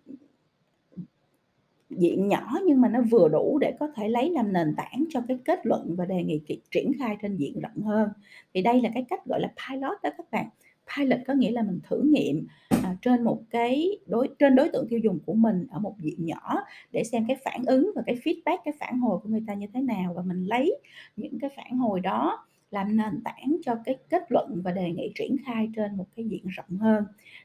diện 1.91 2.29
nhỏ 2.29 2.59
nhưng 2.67 2.81
mà 2.81 2.89
nó 2.89 3.01
vừa 3.11 3.29
đủ 3.29 3.59
để 3.61 3.77
có 3.81 3.89
thể 3.97 4.09
lấy 4.09 4.31
làm 4.31 4.53
nền 4.53 4.75
tảng 4.77 5.05
cho 5.11 5.21
cái 5.29 5.39
kết 5.45 5.67
luận 5.67 5.95
và 5.99 6.05
đề 6.05 6.23
nghị 6.23 6.41
triển 6.71 6.93
khai 6.99 7.17
trên 7.23 7.37
diện 7.37 7.61
rộng 7.61 7.83
hơn. 7.85 8.09
Thì 8.55 8.63
đây 8.63 8.81
là 8.81 8.91
cái 8.95 9.05
cách 9.09 9.25
gọi 9.27 9.41
là 9.41 9.49
pilot 9.49 10.03
đó 10.03 10.11
các 10.19 10.31
bạn. 10.31 10.49
Pilot 10.97 11.21
có 11.27 11.35
nghĩa 11.35 11.51
là 11.51 11.63
mình 11.63 11.81
thử 11.89 12.03
nghiệm, 12.03 12.47
à, 12.69 12.97
trên 13.03 13.25
một 13.25 13.43
cái 13.51 13.99
đối 14.07 14.29
trên 14.39 14.55
đối 14.55 14.69
tượng 14.69 14.87
tiêu 14.89 14.99
dùng 14.99 15.19
của 15.27 15.35
mình 15.35 15.67
ở 15.71 15.79
một 15.79 15.95
diện 16.01 16.27
nhỏ 16.27 16.65
để 16.93 17.05
xem 17.05 17.25
cái 17.29 17.37
phản 17.45 17.65
ứng 17.67 17.91
và 17.95 18.03
cái 18.07 18.17
feedback, 18.25 18.59
cái 18.65 18.75
phản 18.81 18.99
hồi 18.99 19.19
của 19.23 19.29
người 19.29 19.45
ta 19.47 19.55
như 19.55 19.67
thế 19.75 19.81
nào 19.81 20.15
và 20.15 20.23
mình 20.23 20.45
lấy 20.45 20.81
những 21.17 21.39
cái 21.39 21.51
phản 21.57 21.79
hồi 21.79 22.01
đó 22.01 22.47
làm 22.71 22.97
nền 22.97 23.23
tảng 23.25 23.57
cho 23.65 23.75
cái 23.85 23.97
kết 24.11 24.23
luận 24.29 24.61
và 24.65 24.73
đề 24.73 24.91
nghị 24.91 25.13
triển 25.15 25.37
khai 25.47 25.69
trên 25.77 25.97
một 25.97 26.07
cái 26.17 26.25
diện 26.29 26.47
rộng 26.49 26.79
hơn. 26.79 27.05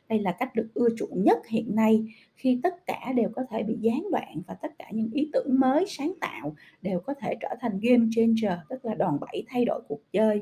Đây 0.10 0.20
là 0.20 0.32
cách 0.32 0.56
được 0.56 0.68
ưa 0.74 0.88
chuộng 0.98 1.24
nhất 1.24 1.48
hiện 1.48 1.76
nay 1.76 2.06
khi 2.36 2.60
tất 2.64 2.86
cả 2.86 3.14
đều 3.16 3.30
có 3.36 3.44
thể 3.50 3.64
bị 3.64 3.78
gián 3.82 4.04
đoạn 4.12 4.42
và 4.48 4.54
tất 4.54 4.72
cả 4.80 4.86
những 4.92 5.12
ý 5.14 5.30
tưởng 5.34 5.60
mới 5.60 5.86
sáng 5.88 6.14
tạo 6.22 6.56
đều 6.82 7.00
có 7.00 7.14
thể 7.14 7.36
trở 7.42 7.56
thành 7.62 7.80
game 7.82 8.06
changer, 8.12 8.60
tức 8.70 8.86
là 8.86 8.96
đòn 8.96 9.18
bẩy 9.20 9.44
thay 9.48 9.66
đổi 9.66 9.82
cuộc 9.88 10.02
chơi. 10.12 10.42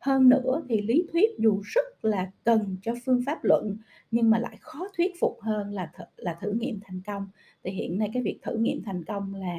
Hơn 0.00 0.28
nữa 0.28 0.62
thì 0.68 0.82
lý 0.82 1.06
thuyết 1.12 1.30
dù 1.38 1.60
rất 1.64 2.04
là 2.04 2.30
cần 2.44 2.76
cho 2.82 2.94
phương 3.04 3.22
pháp 3.26 3.44
luận 3.44 3.76
nhưng 4.10 4.30
mà 4.30 4.38
lại 4.38 4.56
khó 4.60 4.88
thuyết 4.96 5.12
phục 5.20 5.38
hơn 5.40 5.70
là 5.72 5.86
th 5.98 6.00
là 6.16 6.36
thử 6.40 6.52
nghiệm 6.52 6.80
thành 6.82 7.00
công. 7.06 7.28
Thì 7.64 7.70
hiện 7.70 7.98
nay 7.98 8.10
cái 8.14 8.22
việc 8.22 8.38
thử 8.42 8.56
nghiệm 8.56 8.82
thành 8.82 9.04
công 9.04 9.34
là, 9.34 9.56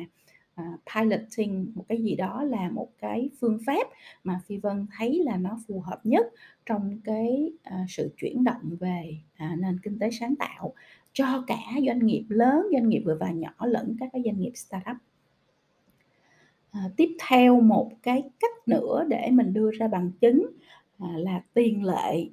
uh, 0.62 0.80
piloting 0.96 1.72
một 1.76 1.86
cái 1.90 2.02
gì 2.04 2.16
đó 2.16 2.44
là 2.44 2.70
một 2.70 2.90
cái 3.00 3.30
phương 3.40 3.60
pháp 3.66 3.88
mà 4.24 4.40
Phi 4.46 4.58
Vân 4.58 4.86
thấy 4.98 5.24
là 5.26 5.38
nó 5.38 5.60
phù 5.68 5.80
hợp 5.80 6.00
nhất 6.04 6.26
trong 6.66 7.00
cái, 7.04 7.52
uh, 7.70 7.90
sự 7.90 8.14
chuyển 8.18 8.44
động 8.44 8.76
về, 8.80 9.18
uh, 9.54 9.60
nền 9.60 9.80
kinh 9.84 10.00
tế 10.00 10.12
sáng 10.12 10.36
tạo 10.36 10.74
cho 11.14 11.44
cả 11.48 11.58
doanh 11.88 12.06
nghiệp 12.06 12.26
lớn, 12.30 12.68
doanh 12.74 12.90
nghiệp 12.90 13.00
vừa 13.06 13.18
và 13.20 13.32
nhỏ 13.32 13.66
lẫn 13.66 13.96
các 14.00 14.10
cái 14.14 14.22
doanh 14.26 14.40
nghiệp 14.40 14.52
startup. 14.56 14.98
À, 16.72 16.90
tiếp 16.98 17.16
theo 17.28 17.62
một 17.62 17.92
cái 18.04 18.30
cách 18.40 18.68
nữa 18.68 19.06
để 19.10 19.30
mình 19.32 19.54
đưa 19.54 19.72
ra 19.72 19.88
bằng 19.88 20.12
chứng, 20.22 20.48
à, 21.00 21.08
là 21.18 21.44
tiền 21.54 21.86
lệ, 21.86 22.30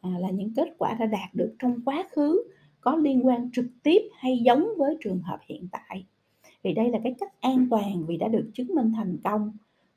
à, 0.00 0.10
là 0.20 0.30
những 0.30 0.54
kết 0.54 0.68
quả 0.78 0.96
đã 1.00 1.06
đạt 1.06 1.34
được 1.34 1.54
trong 1.58 1.80
quá 1.84 2.04
khứ 2.12 2.42
có 2.80 2.96
liên 2.96 3.26
quan 3.26 3.50
trực 3.52 3.66
tiếp 3.82 4.02
hay 4.14 4.38
giống 4.38 4.68
với 4.78 4.96
trường 5.00 5.20
hợp 5.22 5.38
hiện 5.48 5.68
tại. 5.72 6.06
vì 6.62 6.72
đây 6.74 6.90
là 6.90 6.98
cái 7.04 7.14
cách 7.20 7.40
an 7.40 7.66
toàn 7.70 8.06
vì 8.06 8.16
đã 8.16 8.28
được 8.28 8.50
chứng 8.54 8.74
minh 8.74 8.92
thành 8.96 9.16
công. 9.24 9.52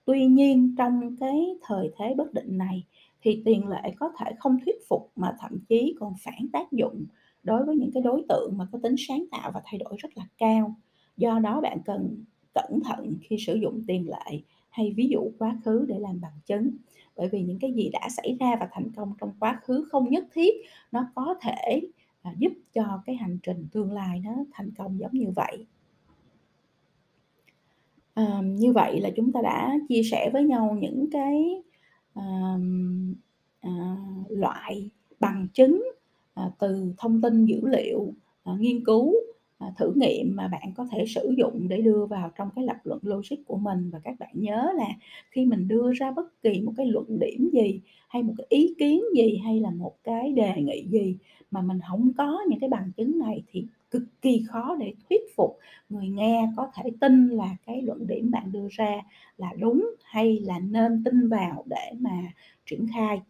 Tuy 0.05 0.25
nhiên 0.25 0.75
trong 0.77 1.15
cái 1.19 1.55
thời 1.61 1.91
thế 1.97 2.13
bất 2.17 2.33
định 2.33 2.57
này 2.57 2.83
thì 3.21 3.41
tiền 3.45 3.67
lệ 3.67 3.93
có 3.99 4.11
thể 4.19 4.31
không 4.39 4.57
thuyết 4.65 4.75
phục 4.89 5.11
mà 5.15 5.35
thậm 5.39 5.51
chí 5.69 5.95
còn 5.99 6.13
phản 6.23 6.47
tác 6.53 6.71
dụng 6.71 7.05
đối 7.43 7.65
với 7.65 7.75
những 7.75 7.91
cái 7.91 8.03
đối 8.03 8.23
tượng 8.29 8.57
mà 8.57 8.67
có 8.71 8.79
tính 8.83 8.95
sáng 8.97 9.25
tạo 9.31 9.51
và 9.53 9.61
thay 9.65 9.79
đổi 9.79 9.95
rất 9.97 10.09
là 10.15 10.23
cao. 10.37 10.75
Do 11.17 11.39
đó 11.39 11.61
bạn 11.61 11.77
cần 11.85 12.23
cẩn 12.55 12.79
thận 12.85 13.15
khi 13.21 13.37
sử 13.39 13.55
dụng 13.55 13.81
tiền 13.87 14.09
lệ 14.09 14.41
hay 14.69 14.93
ví 14.97 15.07
dụ 15.07 15.31
quá 15.39 15.57
khứ 15.65 15.85
để 15.87 15.99
làm 15.99 16.21
bằng 16.21 16.39
chứng. 16.45 16.71
Bởi 17.15 17.29
vì 17.29 17.43
những 17.43 17.59
cái 17.59 17.73
gì 17.73 17.89
đã 17.89 18.09
xảy 18.09 18.37
ra 18.39 18.55
và 18.59 18.69
thành 18.71 18.91
công 18.95 19.13
trong 19.19 19.31
quá 19.39 19.59
khứ 19.63 19.87
không 19.91 20.09
nhất 20.09 20.25
thiết 20.33 20.55
nó 20.91 21.07
có 21.15 21.35
thể, 21.41 21.81
à, 22.21 22.33
giúp 22.37 22.53
cho 22.73 23.01
cái 23.05 23.15
hành 23.15 23.37
trình 23.43 23.67
tương 23.71 23.91
lai 23.91 24.21
nó 24.25 24.31
thành 24.51 24.71
công 24.77 24.99
giống 24.99 25.11
như 25.13 25.27
vậy. 25.35 25.65
À, 28.13 28.41
như 28.45 28.73
vậy 28.73 29.01
là 29.01 29.09
chúng 29.15 29.31
ta 29.31 29.41
đã 29.41 29.75
chia 29.89 30.03
sẻ 30.03 30.29
với 30.33 30.43
nhau 30.43 30.77
những 30.81 31.09
cái, 31.11 31.61
à, 32.13 32.55
à, 33.61 33.97
loại 34.29 34.89
bằng 35.19 35.47
chứng, 35.53 35.83
à, 36.33 36.51
từ 36.59 36.93
thông 36.97 37.21
tin 37.21 37.45
dữ 37.45 37.61
liệu, 37.63 38.13
à, 38.43 38.53
nghiên 38.59 38.85
cứu, 38.85 39.13
À, 39.59 39.71
thử 39.77 39.93
nghiệm 39.95 40.35
mà 40.35 40.47
bạn 40.47 40.73
có 40.75 40.87
thể 40.91 41.05
sử 41.07 41.33
dụng 41.37 41.67
để 41.67 41.81
đưa 41.81 42.05
vào 42.05 42.31
trong 42.37 42.49
cái 42.55 42.65
lập 42.65 42.77
luận 42.83 42.99
logic 43.03 43.35
của 43.47 43.57
mình. 43.57 43.89
Và 43.93 43.99
các 44.03 44.15
bạn 44.19 44.29
nhớ 44.33 44.71
là 44.75 44.87
khi 45.31 45.45
mình 45.45 45.67
đưa 45.67 45.93
ra 45.93 46.11
bất 46.11 46.41
kỳ 46.43 46.61
một 46.61 46.73
cái 46.77 46.85
luận 46.85 47.19
điểm 47.19 47.49
gì, 47.53 47.81
hay 48.07 48.23
một 48.23 48.33
cái 48.37 48.45
ý 48.49 48.75
kiến 48.77 49.03
gì, 49.15 49.37
hay 49.43 49.59
là 49.59 49.69
một 49.69 49.95
cái 50.03 50.31
đề 50.31 50.53
nghị 50.61 50.85
gì 50.89 51.17
mà 51.51 51.61
mình 51.61 51.79
không 51.89 52.11
có 52.17 52.39
những 52.49 52.59
cái 52.59 52.69
bằng 52.69 52.91
chứng 52.97 53.19
này 53.19 53.43
thì 53.51 53.65
cực 53.91 54.03
kỳ 54.21 54.43
khó 54.47 54.75
để 54.79 54.93
thuyết 55.09 55.21
phục 55.35 55.57
người 55.89 56.07
nghe 56.07 56.49
có 56.57 56.71
thể 56.75 56.91
tin 57.01 57.29
là 57.29 57.55
cái 57.65 57.81
luận 57.81 58.07
điểm 58.07 58.31
bạn 58.31 58.51
đưa 58.51 58.67
ra 58.71 59.01
là 59.37 59.53
đúng 59.59 59.91
hay 60.03 60.39
là 60.39 60.59
nên 60.59 61.03
tin 61.03 61.29
vào 61.29 61.63
để 61.69 61.91
mà 61.99 62.21
triển 62.65 62.87
khai. 62.93 63.21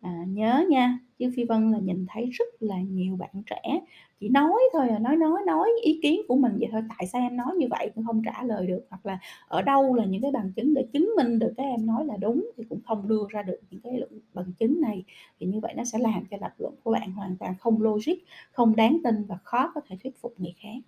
À, 0.00 0.24
nhớ 0.28 0.64
nha, 0.68 0.98
chứ 1.18 1.30
Phi 1.36 1.44
Vân 1.44 1.70
là 1.72 1.78
nhìn 1.78 2.06
thấy 2.08 2.26
rất 2.32 2.44
là 2.60 2.76
nhiều 2.80 3.16
bạn 3.16 3.30
trẻ 3.46 3.80
chỉ 4.20 4.28
nói 4.28 4.60
thôi 4.72 4.88
à, 4.88 4.98
nói, 4.98 5.16
nói, 5.16 5.40
nói 5.46 5.68
ý 5.82 6.00
kiến 6.02 6.20
của 6.28 6.36
mình 6.36 6.52
vậy 6.60 6.68
thôi, 6.72 6.82
"Tại 6.88 7.06
sao 7.06 7.22
em 7.22 7.36
nói 7.36 7.54
như 7.58 7.66
vậy?" 7.70 7.90
cũng 7.94 8.04
không 8.06 8.22
trả 8.24 8.42
lời 8.42 8.66
được, 8.66 8.80
hoặc 8.90 9.06
là 9.06 9.18
"Ở 9.48 9.62
đâu 9.62 9.94
là 9.94 10.04
những 10.04 10.22
cái 10.22 10.30
bằng 10.32 10.52
chứng 10.56 10.74
để 10.74 10.86
chứng 10.92 11.10
minh 11.16 11.38
được 11.38 11.52
cái 11.56 11.66
em 11.66 11.86
nói 11.86 12.04
là 12.04 12.16
đúng?" 12.16 12.50
thì 12.56 12.64
cũng 12.68 12.80
không 12.86 13.08
đưa 13.08 13.22
ra 13.28 13.42
được 13.42 13.60
những 13.70 13.80
cái 13.80 14.00
bằng 14.34 14.52
chứng 14.58 14.80
này. 14.80 15.04
Thì 15.40 15.46
như 15.46 15.60
vậy 15.60 15.74
nó 15.76 15.84
sẽ 15.84 15.98
làm 15.98 16.24
cho 16.30 16.36
lập 16.40 16.52
luận 16.58 16.74
của 16.84 16.92
bạn 16.92 17.12
hoàn 17.12 17.36
toàn 17.36 17.54
không 17.58 17.82
logic, 17.82 18.14
không 18.52 18.76
đáng 18.76 18.98
tin 19.04 19.24
và 19.28 19.38
khó 19.44 19.72
có 19.74 19.80
thể 19.88 19.96
thuyết 20.02 20.20
phục 20.20 20.34
người 20.38 20.54
khác. 20.62 20.78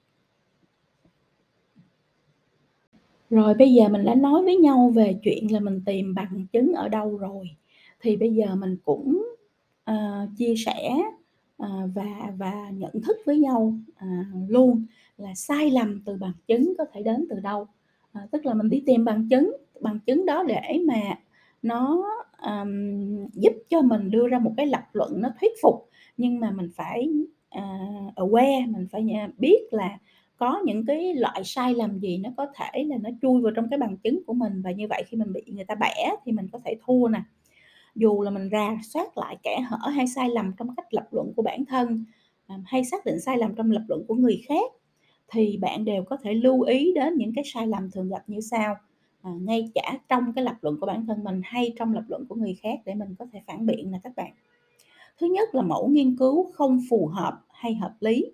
Rồi 3.30 3.54
bây 3.54 3.72
giờ 3.74 3.88
mình 3.88 4.04
đã 4.04 4.14
nói 4.14 4.42
với 4.42 4.56
nhau 4.56 4.92
về 4.94 5.14
chuyện 5.22 5.52
là 5.52 5.60
mình 5.60 5.80
tìm 5.86 6.14
bằng 6.14 6.46
chứng 6.52 6.72
ở 6.72 6.88
đâu 6.88 7.16
rồi, 7.16 7.50
thì 8.02 8.16
bây 8.16 8.34
giờ 8.34 8.54
mình 8.54 8.76
cũng, 8.84 9.24
uh, 9.90 10.28
chia 10.36 10.54
sẻ, 10.56 10.96
uh, 11.62 11.68
và 11.94 12.32
và 12.38 12.70
nhận 12.70 12.92
thức 13.02 13.16
với 13.24 13.38
nhau, 13.38 13.74
uh, 13.90 14.50
luôn 14.50 14.84
là 15.18 15.34
sai 15.34 15.70
lầm 15.70 16.00
từ 16.04 16.16
bằng 16.16 16.32
chứng 16.46 16.74
có 16.78 16.84
thể 16.92 17.02
đến 17.02 17.26
từ 17.30 17.40
đâu. 17.40 17.66
uh, 18.24 18.30
tức 18.30 18.46
là 18.46 18.54
mình 18.54 18.68
đi 18.70 18.82
tìm 18.86 19.04
bằng 19.04 19.28
chứng, 19.28 19.56
bằng 19.80 19.98
chứng 20.06 20.26
đó 20.26 20.44
để 20.48 20.78
mà 20.86 21.18
nó, 21.62 22.04
um, 22.46 23.26
giúp 23.32 23.52
cho 23.68 23.82
mình 23.82 24.10
đưa 24.10 24.28
ra 24.28 24.38
một 24.38 24.52
cái 24.56 24.66
lập 24.66 24.84
luận 24.92 25.20
nó 25.20 25.28
thuyết 25.40 25.52
phục, 25.62 25.88
nhưng 26.16 26.40
mà 26.40 26.50
mình 26.50 26.70
phải, 26.74 27.08
uh, 27.58 28.14
aware, 28.14 28.72
mình 28.72 28.86
phải 28.92 29.06
biết 29.38 29.60
là 29.70 29.98
có 30.36 30.62
những 30.64 30.86
cái 30.86 31.14
loại 31.14 31.44
sai 31.44 31.74
lầm 31.74 31.98
gì 31.98 32.18
nó 32.18 32.30
có 32.36 32.46
thể 32.54 32.84
là 32.84 32.96
nó 33.00 33.10
chui 33.22 33.42
vào 33.42 33.52
trong 33.56 33.68
cái 33.70 33.78
bằng 33.78 33.96
chứng 33.96 34.24
của 34.26 34.34
mình, 34.34 34.62
và 34.62 34.70
như 34.70 34.86
vậy 34.88 35.04
khi 35.06 35.16
mình 35.16 35.32
bị 35.32 35.42
người 35.46 35.64
ta 35.64 35.74
bẻ 35.74 36.10
thì 36.24 36.32
mình 36.32 36.48
có 36.52 36.58
thể 36.64 36.76
thua 36.86 37.08
nè. 37.08 37.20
Dù 37.94 38.22
là 38.22 38.30
mình 38.30 38.48
rà 38.52 38.78
soát 38.82 39.18
lại 39.18 39.36
kẽ 39.42 39.60
hở 39.60 39.88
hay 39.88 40.06
sai 40.06 40.30
lầm 40.30 40.52
trong 40.58 40.76
cách 40.76 40.94
lập 40.94 41.08
luận 41.10 41.32
của 41.36 41.42
bản 41.42 41.64
thân, 41.64 42.04
à, 42.46 42.56
hay 42.66 42.84
xác 42.84 43.04
định 43.04 43.20
sai 43.20 43.38
lầm 43.38 43.54
trong 43.54 43.70
lập 43.70 43.82
luận 43.88 44.04
của 44.08 44.14
người 44.14 44.42
khác, 44.48 44.72
thì 45.28 45.58
bạn 45.60 45.84
đều 45.84 46.04
có 46.04 46.16
thể 46.16 46.34
lưu 46.34 46.62
ý 46.62 46.92
đến 46.94 47.14
những 47.16 47.32
cái 47.34 47.44
sai 47.54 47.66
lầm 47.66 47.90
thường 47.90 48.08
gặp 48.08 48.22
như 48.26 48.40
sau, 48.40 48.76
à, 49.22 49.30
ngay 49.40 49.70
cả 49.74 49.98
trong 50.08 50.32
cái 50.32 50.44
lập 50.44 50.56
luận 50.62 50.80
của 50.80 50.86
bản 50.86 51.06
thân 51.06 51.24
mình 51.24 51.40
hay 51.44 51.72
trong 51.78 51.94
lập 51.94 52.04
luận 52.08 52.26
của 52.28 52.34
người 52.34 52.54
khác 52.62 52.80
để 52.84 52.94
mình 52.94 53.14
có 53.18 53.26
thể 53.32 53.42
phản 53.46 53.66
biện 53.66 53.90
nè 53.90 54.00
các 54.02 54.12
bạn. 54.16 54.32
Thứ 55.20 55.26
nhất 55.26 55.54
là 55.54 55.62
mẫu 55.62 55.88
nghiên 55.88 56.16
cứu 56.16 56.52
không 56.52 56.80
phù 56.90 57.06
hợp 57.06 57.40
hay 57.50 57.74
hợp 57.74 57.94
lý. 58.00 58.32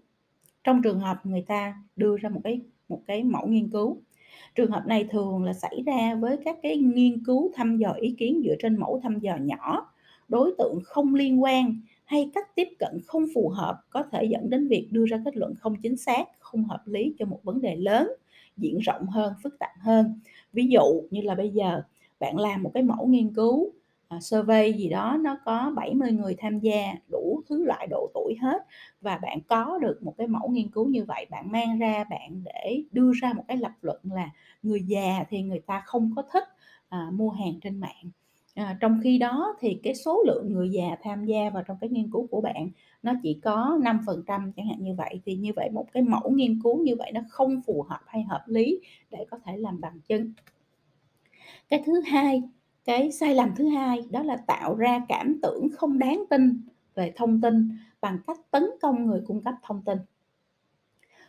Trong 0.65 0.83
trường 0.83 1.00
hợp 1.00 1.27
người 1.27 1.43
ta 1.43 1.83
đưa 1.97 2.17
ra 2.17 2.29
một 2.29 2.41
cái 2.45 2.61
một 2.88 3.03
cái 3.07 3.25
mẫu 3.25 3.47
nghiên 3.47 3.71
cứu. 3.71 4.03
Trường 4.54 4.71
hợp 4.71 4.87
này 4.87 5.04
thường 5.11 5.45
là 5.45 5.52
xảy 5.52 5.83
ra 5.87 6.14
với 6.14 6.37
các 6.45 6.57
cái 6.62 6.76
nghiên 6.76 7.25
cứu 7.25 7.50
thăm 7.54 7.76
dò 7.76 7.92
ý 7.92 8.14
kiến 8.18 8.42
dựa 8.45 8.54
trên 8.59 8.76
mẫu 8.76 9.00
thăm 9.02 9.18
dò 9.21 9.37
nhỏ, 9.37 9.92
đối 10.28 10.54
tượng 10.59 10.78
không 10.85 11.14
liên 11.14 11.42
quan 11.42 11.80
hay 12.04 12.30
cách 12.35 12.54
tiếp 12.54 12.68
cận 12.78 13.00
không 13.07 13.25
phù 13.35 13.49
hợp 13.49 13.80
có 13.90 14.02
thể 14.12 14.25
dẫn 14.25 14.50
đến 14.50 14.68
việc 14.68 14.88
đưa 14.90 15.07
ra 15.07 15.23
kết 15.25 15.37
luận 15.37 15.54
không 15.54 15.76
chính 15.83 15.97
xác, 15.97 16.25
không 16.38 16.64
hợp 16.64 16.83
lý 16.87 17.14
cho 17.18 17.26
một 17.26 17.40
vấn 17.45 17.61
đề 17.61 17.76
lớn, 17.76 18.11
diện 18.57 18.78
rộng 18.78 19.07
hơn, 19.07 19.33
phức 19.42 19.59
tạp 19.59 19.71
hơn. 19.80 20.21
Ví 20.52 20.66
dụ 20.66 21.02
như 21.11 21.21
là 21.21 21.35
bây 21.35 21.50
giờ 21.50 21.83
bạn 22.21 22.38
làm 22.38 22.62
một 22.62 22.71
cái 22.75 22.83
mẫu 22.83 23.07
nghiên 23.07 23.35
cứu 23.35 23.73
uh, 24.17 24.23
survey 24.23 24.73
gì 24.73 24.88
đó 24.88 25.17
nó 25.21 25.37
có 25.45 25.73
70 25.77 26.12
người 26.12 26.37
tham 26.38 26.59
gia 26.59 26.95
đủ 27.11 27.43
thứ 27.49 27.65
loại 27.65 27.87
độ 27.91 28.11
tuổi 28.15 28.37
hết 28.43 28.67
và 29.00 29.19
bạn 29.19 29.38
có 29.49 29.79
được 29.79 30.03
một 30.03 30.15
cái 30.19 30.27
mẫu 30.27 30.49
nghiên 30.49 30.71
cứu 30.71 30.88
như 30.88 31.05
vậy 31.05 31.27
bạn 31.31 31.53
mang 31.53 31.79
ra 31.79 32.05
bạn 32.05 32.43
để 32.45 32.83
đưa 32.93 33.12
ra 33.23 33.33
một 33.33 33.45
cái 33.49 33.57
lập 33.57 33.73
luận 33.83 34.00
là 34.05 34.31
người 34.62 34.83
già 34.83 35.25
thì 35.31 35.43
người 35.43 35.61
ta 35.61 35.83
không 35.87 36.12
có 36.17 36.23
thích 36.33 36.45
uh, 36.95 37.12
mua 37.12 37.31
hàng 37.31 37.61
trên 37.62 37.81
mạng 37.81 38.11
À, 38.59 38.77
trong 38.81 39.00
khi 39.03 39.19
đó 39.19 39.57
thì 39.61 39.81
cái 39.83 39.95
số 39.95 40.23
lượng 40.27 40.53
người 40.53 40.71
già 40.71 40.97
tham 41.03 41.25
gia 41.25 41.50
vào 41.50 41.62
trong 41.67 41.77
cái 41.81 41.91
nghiên 41.91 42.11
cứu 42.11 42.27
của 42.27 42.41
bạn 42.41 42.71
nó 43.03 43.12
chỉ 43.23 43.41
có 43.43 43.79
5% 43.83 44.25
chẳng 44.27 44.67
hạn 44.69 44.77
như 44.81 44.95
vậy 44.95 45.21
thì 45.25 45.37
như 45.37 45.53
vậy 45.57 45.71
một 45.73 45.87
cái 45.93 46.03
mẫu 46.03 46.31
nghiên 46.31 46.61
cứu 46.62 46.83
như 46.83 46.97
vậy 46.97 47.12
nó 47.12 47.21
không 47.31 47.61
phù 47.67 47.83
hợp 47.88 48.00
hay 48.07 48.23
hợp 48.23 48.45
lý 48.47 48.81
để 49.11 49.27
có 49.31 49.38
thể 49.45 49.57
làm 49.57 49.81
bằng 49.81 50.00
chứng. 50.00 50.33
Cái 51.69 51.83
thứ 51.87 52.00
hai, 52.00 52.43
cái 52.88 53.12
sai 53.12 53.35
lầm 53.35 53.54
thứ 53.57 53.68
hai, 53.68 54.00
đó 54.11 54.23
là 54.23 54.37
tạo 54.37 54.75
ra 54.75 55.04
cảm 55.09 55.40
tưởng 55.42 55.68
không 55.73 55.99
đáng 55.99 56.25
tin 56.30 56.62
về 56.95 57.12
thông 57.16 57.40
tin 57.40 57.68
bằng 58.00 58.18
cách 58.26 58.38
tấn 58.50 58.64
công 58.83 59.07
người 59.07 59.23
cung 59.26 59.42
cấp 59.42 59.54
thông 59.62 59.83
tin. 59.83 59.99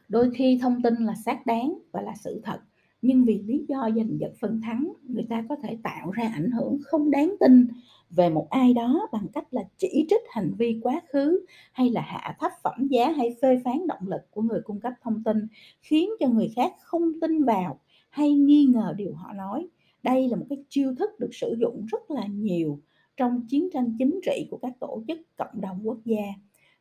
Đôi 0.10 0.32
khi 0.36 0.60
thông 0.62 0.82
tin 0.82 0.96
là 0.96 1.16
xác 1.26 1.46
đáng 1.46 1.80
và 1.92 2.02
là 2.02 2.14
sự 2.16 2.42
thật, 2.44 2.60
nhưng 3.02 3.26
vì 3.26 3.42
lý 3.42 3.66
do 3.70 3.90
giành 3.96 4.20
giật 4.20 4.32
phần 4.40 4.62
thắng, 4.62 4.94
người 5.04 5.26
ta 5.30 5.44
có 5.50 5.56
thể 5.56 5.78
tạo 5.84 6.12
ra 6.12 6.32
ảnh 6.34 6.52
hưởng 6.52 6.78
không 6.86 7.12
đáng 7.12 7.36
tin 7.40 7.68
về 8.10 8.30
một 8.30 8.48
ai 8.50 8.74
đó 8.74 9.08
bằng 9.12 9.28
cách 9.34 9.54
là 9.54 9.62
chỉ 9.78 10.06
trích 10.10 10.24
hành 10.30 10.54
vi 10.58 10.80
quá 10.84 11.02
khứ 11.10 11.46
hay 11.72 11.90
là 11.90 12.02
hạ 12.02 12.36
thấp 12.40 12.52
phẩm 12.64 12.88
giá 12.88 13.12
hay 13.12 13.36
phê 13.42 13.62
phán 13.66 13.88
động 13.88 14.08
lực 14.08 14.22
của 14.32 14.42
người 14.42 14.62
cung 14.62 14.80
cấp 14.80 14.94
thông 15.04 15.24
tin, 15.24 15.48
khiến 15.82 16.10
cho 16.20 16.28
người 16.28 16.52
khác 16.56 16.74
không 16.82 17.20
tin 17.22 17.44
vào 17.44 17.80
hay 18.10 18.34
nghi 18.34 18.66
ngờ 18.66 18.94
điều 18.98 19.14
họ 19.14 19.34
nói 19.34 19.68
đây 20.04 20.30
là 20.30 20.38
một 20.38 20.46
cái 20.50 20.64
chiêu 20.70 20.96
thức 20.96 21.10
được 21.20 21.30
sử 21.32 21.58
dụng 21.60 21.86
rất 21.92 22.12
là 22.12 22.26
nhiều 22.26 22.80
trong 23.18 23.42
chiến 23.50 23.70
tranh 23.74 23.96
chính 24.00 24.20
trị 24.26 24.48
của 24.52 24.58
các 24.58 24.74
tổ 24.80 25.04
chức 25.08 25.20
cộng 25.38 25.62
đồng 25.62 25.80
quốc 25.84 25.98
gia. 26.06 26.24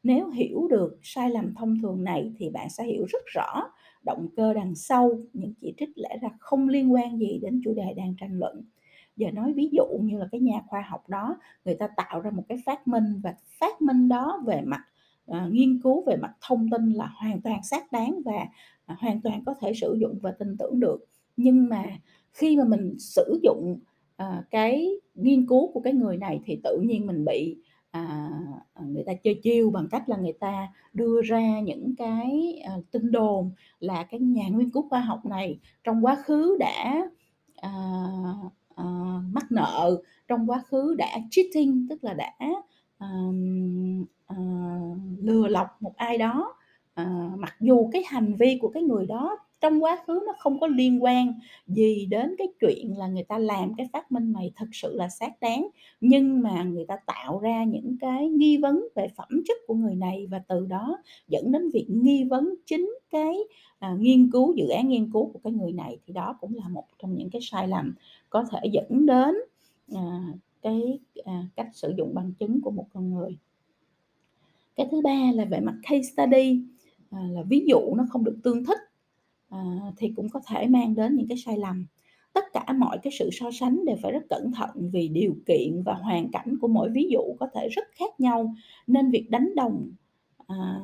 Nếu 0.03 0.29
hiểu 0.29 0.69
được 0.71 0.99
sai 1.03 1.31
lầm 1.31 1.55
thông 1.55 1.79
thường 1.83 2.05
này 2.05 2.33
thì 2.39 2.51
bạn 2.51 2.71
sẽ 2.71 2.85
hiểu 2.85 3.05
rất 3.09 3.23
rõ 3.27 3.63
động 4.05 4.29
cơ 4.37 4.55
đằng 4.55 4.75
sau 4.75 5.11
những 5.33 5.55
chỉ 5.61 5.75
trích 5.77 5.91
lẽ 5.97 6.19
ra 6.23 6.29
không 6.39 6.69
liên 6.69 6.93
quan 6.93 7.19
gì 7.19 7.39
đến 7.43 7.61
chủ 7.65 7.75
đề 7.75 7.95
đang 7.97 8.15
tranh 8.21 8.39
luận. 8.39 8.65
Giờ 9.17 9.31
nói 9.31 9.53
ví 9.53 9.71
dụ 9.73 9.85
như 10.03 10.19
là 10.19 10.29
cái 10.33 10.41
nhà 10.41 10.61
khoa 10.67 10.81
học 10.81 11.09
đó 11.09 11.37
người 11.65 11.75
ta 11.75 11.89
tạo 11.97 12.21
ra 12.21 12.31
một 12.31 12.45
cái 12.49 12.59
phát 12.67 12.89
minh 12.89 13.21
và 13.23 13.35
phát 13.61 13.83
minh 13.83 14.09
đó 14.09 14.43
về 14.47 14.63
mặt 14.65 14.85
uh, 15.31 15.53
nghiên 15.53 15.81
cứu 15.83 16.05
về 16.07 16.17
mặt 16.17 16.33
thông 16.41 16.71
tin 16.71 16.93
là 16.93 17.07
hoàn 17.07 17.41
toàn 17.41 17.63
xác 17.63 17.93
đáng 17.93 18.21
và 18.25 18.47
uh, 18.93 18.99
hoàn 18.99 19.21
toàn 19.21 19.45
có 19.47 19.55
thể 19.61 19.73
sử 19.75 19.97
dụng 20.01 20.19
và 20.23 20.31
tin 20.31 20.57
tưởng 20.57 20.81
được. 20.81 21.05
Nhưng 21.37 21.69
mà 21.69 21.85
khi 22.39 22.57
mà 22.57 22.65
mình 22.65 22.97
sử 22.99 23.41
dụng 23.43 23.79
à, 24.17 24.43
cái 24.51 24.91
nghiên 25.15 25.47
cứu 25.47 25.73
của 25.73 25.81
cái 25.81 25.93
người 25.93 26.17
này 26.17 26.41
thì 26.45 26.61
tự 26.65 26.79
nhiên 26.81 27.07
mình 27.07 27.25
bị 27.25 27.57
à, 27.91 28.31
à, 28.75 28.83
người 28.87 29.05
ta 29.07 29.13
chơi 29.15 29.35
chiêu 29.43 29.71
bằng 29.71 29.89
cách 29.91 30.09
là 30.09 30.17
người 30.17 30.33
ta 30.33 30.69
đưa 30.93 31.23
ra 31.23 31.61
những 31.61 31.95
cái 31.99 32.55
à, 32.67 32.73
tin 32.91 33.13
đồn 33.13 33.51
là 33.81 34.03
cái 34.03 34.21
nhà 34.21 34.49
nghiên 34.49 34.71
cứu 34.71 34.89
khoa 34.89 35.01
học 35.01 35.27
này 35.27 35.59
trong 35.85 36.05
quá 36.05 36.17
khứ 36.25 36.57
đã 36.61 37.07
à, 37.57 37.71
à, 38.77 38.85
mắc 39.33 39.53
nợ 39.53 40.03
trong 40.29 40.51
quá 40.51 40.63
khứ 40.67 40.95
đã 40.99 41.19
cheating 41.31 41.87
tức 41.91 42.05
là 42.05 42.15
đã 42.15 42.33
à, 42.99 43.09
à, 44.27 44.37
lừa 45.23 45.49
lọc 45.49 45.83
một 45.83 45.97
ai 45.97 46.19
đó. 46.19 46.55
À, 46.95 47.31
mặc 47.39 47.57
dù 47.61 47.91
cái 47.93 48.03
hành 48.07 48.35
vi 48.35 48.59
của 48.61 48.69
cái 48.69 48.83
người 48.83 49.07
đó 49.07 49.39
trong 49.61 49.85
quá 49.85 49.99
khứ 50.07 50.21
nó 50.27 50.33
không 50.39 50.61
có 50.61 50.67
liên 50.67 51.05
quan 51.05 51.35
gì 51.67 52.07
đến 52.07 52.35
cái 52.39 52.49
chuyện 52.61 52.99
là 52.99 53.07
người 53.07 53.25
ta 53.25 53.39
làm 53.39 53.75
cái 53.75 53.89
phát 53.93 54.13
minh 54.13 54.33
này 54.33 54.53
thật 54.57 54.67
sự 54.73 54.97
là 54.97 55.09
xác 55.09 55.41
đáng. 55.41 55.69
Nhưng 56.01 56.43
mà 56.43 56.63
người 56.63 56.85
ta 56.85 56.97
tạo 57.07 57.39
ra 57.39 57.65
những 57.65 57.97
cái 58.01 58.29
nghi 58.29 58.57
vấn 58.57 58.89
về 58.95 59.09
phẩm 59.17 59.29
chất 59.49 59.57
của 59.67 59.75
người 59.75 59.95
này 59.95 60.27
và 60.31 60.39
từ 60.49 60.67
đó 60.67 60.99
dẫn 61.29 61.53
đến 61.53 61.71
việc 61.71 61.87
nghi 61.89 62.25
vấn 62.25 62.55
chính 62.67 62.95
cái 63.11 63.39
à, 63.79 63.97
nghiên 63.99 64.31
cứu 64.31 64.55
dự 64.57 64.69
án 64.69 64.89
nghiên 64.89 65.13
cứu 65.13 65.31
của 65.33 65.41
cái 65.45 65.53
người 65.53 65.73
này. 65.73 65.99
Thì 66.07 66.13
đó 66.13 66.37
cũng 66.41 66.55
là 66.55 66.69
một 66.69 66.85
trong 66.99 67.15
những 67.15 67.31
cái 67.31 67.43
sai 67.43 67.69
lầm 67.69 67.95
có 68.31 68.45
thể 68.51 68.69
dẫn 68.73 69.07
đến 69.07 69.35
à, 69.95 70.23
cái 70.63 70.99
à, 71.25 71.47
cách 71.57 71.69
sử 71.73 71.95
dụng 71.97 72.15
bằng 72.15 72.33
chứng 72.39 72.61
của 72.61 72.71
một 72.71 72.87
con 72.93 73.11
người. 73.11 73.39
Cái 74.77 74.87
thứ 74.91 75.01
ba 75.05 75.33
là 75.35 75.45
về 75.45 75.61
mặt 75.61 75.75
case 75.83 76.03
study 76.03 76.61
à, 77.11 77.19
là 77.31 77.43
ví 77.43 77.65
dụ 77.69 77.95
nó 77.95 78.07
không 78.11 78.25
được 78.25 78.37
tương 78.43 78.65
thích 78.65 78.79
à, 79.49 79.59
thì 79.97 80.13
cũng 80.17 80.29
có 80.29 80.41
thể 80.47 80.67
mang 80.67 80.95
đến 80.95 81.17
những 81.17 81.29
cái 81.29 81.39
sai 81.39 81.59
lầm. 81.59 81.87
Tất 82.33 82.45
cả 82.53 82.73
mọi 82.73 82.99
cái 83.03 83.13
sự 83.19 83.31
so 83.33 83.51
sánh 83.51 83.85
đều 83.85 83.97
phải 84.03 84.13
rất 84.13 84.23
cẩn 84.31 84.53
thận 84.53 84.91
vì 84.93 85.09
điều 85.09 85.37
kiện 85.47 85.83
và 85.83 85.95
hoàn 85.95 86.31
cảnh 86.31 86.55
của 86.61 86.69
mỗi 86.69 86.91
ví 86.91 87.09
dụ 87.11 87.21
có 87.41 87.49
thể 87.55 87.69
rất 87.69 87.85
khác 87.93 88.21
nhau. 88.21 88.55
Nên 88.87 89.11
việc 89.11 89.31
đánh 89.31 89.55
đồng 89.57 89.91
à, 90.47 90.81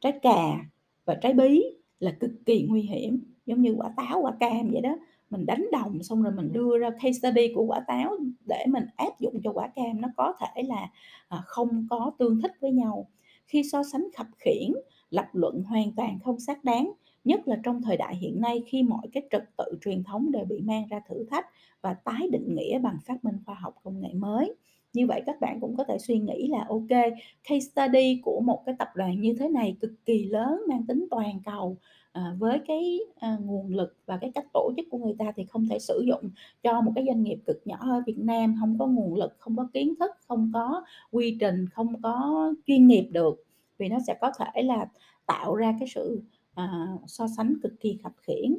trái 0.00 0.12
cà 0.22 0.58
và 1.04 1.14
trái 1.14 1.32
bí 1.32 1.62
là 2.00 2.10
cực 2.20 2.30
kỳ 2.46 2.66
nguy 2.68 2.82
hiểm 2.82 3.20
giống 3.46 3.62
như 3.62 3.74
quả 3.76 3.90
táo 3.96 4.20
quả 4.22 4.32
cam 4.40 4.70
vậy 4.72 4.80
đó. 4.80 4.96
Mình 5.30 5.46
đánh 5.46 5.66
đồng 5.72 6.02
xong 6.02 6.22
rồi 6.22 6.32
mình 6.32 6.52
đưa 6.52 6.78
ra 6.78 6.90
case 6.90 7.12
study 7.12 7.52
của 7.54 7.64
quả 7.64 7.80
táo 7.86 8.16
để 8.48 8.64
mình 8.68 8.84
áp 8.96 9.20
dụng 9.20 9.40
cho 9.44 9.52
quả 9.52 9.68
cam 9.68 10.00
nó 10.00 10.08
có 10.16 10.34
thể 10.40 10.62
là 10.62 10.90
ờ, 11.28 11.42
không 11.44 11.86
có 11.90 12.12
tương 12.18 12.40
thích 12.40 12.52
với 12.60 12.72
nhau. 12.72 13.08
Khi 13.46 13.62
so 13.72 13.82
sánh 13.92 14.08
khập 14.16 14.26
khiển 14.38 14.72
lập 15.10 15.26
luận 15.32 15.62
hoàn 15.62 15.92
toàn 15.96 16.18
không 16.24 16.40
xác 16.40 16.64
đáng 16.64 16.92
nhất 17.24 17.48
là 17.48 17.56
trong 17.62 17.82
thời 17.82 17.96
đại 17.96 18.16
hiện 18.16 18.40
nay 18.40 18.62
khi 18.66 18.82
mọi 18.82 19.08
cái 19.12 19.22
trật 19.30 19.44
tự 19.56 19.64
truyền 19.84 20.04
thống 20.04 20.32
đều 20.32 20.44
bị 20.44 20.60
mang 20.60 20.86
ra 20.90 21.00
thử 21.08 21.24
thách 21.30 21.46
và 21.82 21.94
tái 21.94 22.28
định 22.32 22.54
nghĩa 22.54 22.78
bằng 22.78 22.98
phát 23.04 23.24
minh 23.24 23.36
khoa 23.46 23.54
học 23.54 23.74
công 23.82 24.00
nghệ 24.00 24.12
mới. 24.14 24.54
Như 24.92 25.06
vậy 25.06 25.22
các 25.26 25.40
bạn 25.40 25.60
cũng 25.60 25.76
có 25.76 25.84
thể 25.84 25.98
suy 25.98 26.18
nghĩ 26.18 26.48
là 26.48 26.66
ok 26.68 27.12
case 27.48 27.60
study 27.60 28.20
của 28.24 28.40
một 28.40 28.62
cái 28.66 28.74
tập 28.78 28.88
đoàn 28.94 29.20
như 29.20 29.34
thế 29.38 29.48
này 29.48 29.76
cực 29.80 29.92
kỳ 30.04 30.24
lớn 30.24 30.62
mang 30.68 30.86
tính 30.86 31.06
toàn 31.10 31.40
cầu 31.44 31.76
à, 32.12 32.36
với 32.38 32.58
cái 32.68 32.98
à, 33.16 33.36
nguồn 33.40 33.74
lực 33.74 33.96
và 34.06 34.16
cái 34.16 34.30
cách 34.34 34.46
tổ 34.52 34.72
chức 34.76 34.86
của 34.90 34.98
người 34.98 35.14
ta 35.18 35.32
thì 35.36 35.44
không 35.44 35.68
thể 35.68 35.78
sử 35.78 36.04
dụng 36.06 36.30
cho 36.62 36.80
một 36.80 36.92
cái 36.94 37.04
doanh 37.06 37.22
nghiệp 37.22 37.38
cực 37.46 37.62
nhỏ 37.64 37.76
ở 37.80 38.02
Việt 38.06 38.18
Nam 38.18 38.56
không 38.60 38.78
có 38.78 38.86
nguồn 38.86 39.14
lực 39.14 39.34
không 39.38 39.56
có 39.56 39.68
kiến 39.72 39.94
thức 40.00 40.10
không 40.28 40.50
có 40.54 40.84
quy 41.10 41.36
trình 41.40 41.66
không 41.68 42.02
có 42.02 42.52
chuyên 42.66 42.86
nghiệp 42.86 43.08
được. 43.12 43.44
Vì 43.78 43.88
nó 43.88 43.98
sẽ 44.06 44.14
có 44.20 44.32
thể 44.38 44.62
là 44.62 44.86
tạo 45.26 45.54
ra 45.54 45.74
cái 45.78 45.88
sự 45.88 46.22
à, 46.54 46.88
so 47.06 47.26
sánh 47.36 47.54
cực 47.62 47.72
kỳ 47.80 47.98
khập 48.02 48.12
khiển 48.22 48.56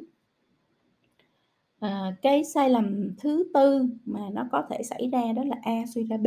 à, 1.80 2.16
cái 2.22 2.44
sai 2.44 2.70
lầm 2.70 3.16
thứ 3.18 3.50
tư 3.54 3.86
mà 4.04 4.20
nó 4.32 4.46
có 4.52 4.62
thể 4.70 4.82
xảy 4.82 5.08
ra 5.12 5.32
đó 5.32 5.44
là 5.44 5.56
a 5.62 5.84
suy 5.94 6.04
ra 6.04 6.16
b. 6.16 6.26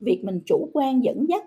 Việc 0.00 0.24
mình 0.24 0.40
chủ 0.46 0.70
quan 0.72 1.04
dẫn 1.04 1.28
dắt 1.28 1.44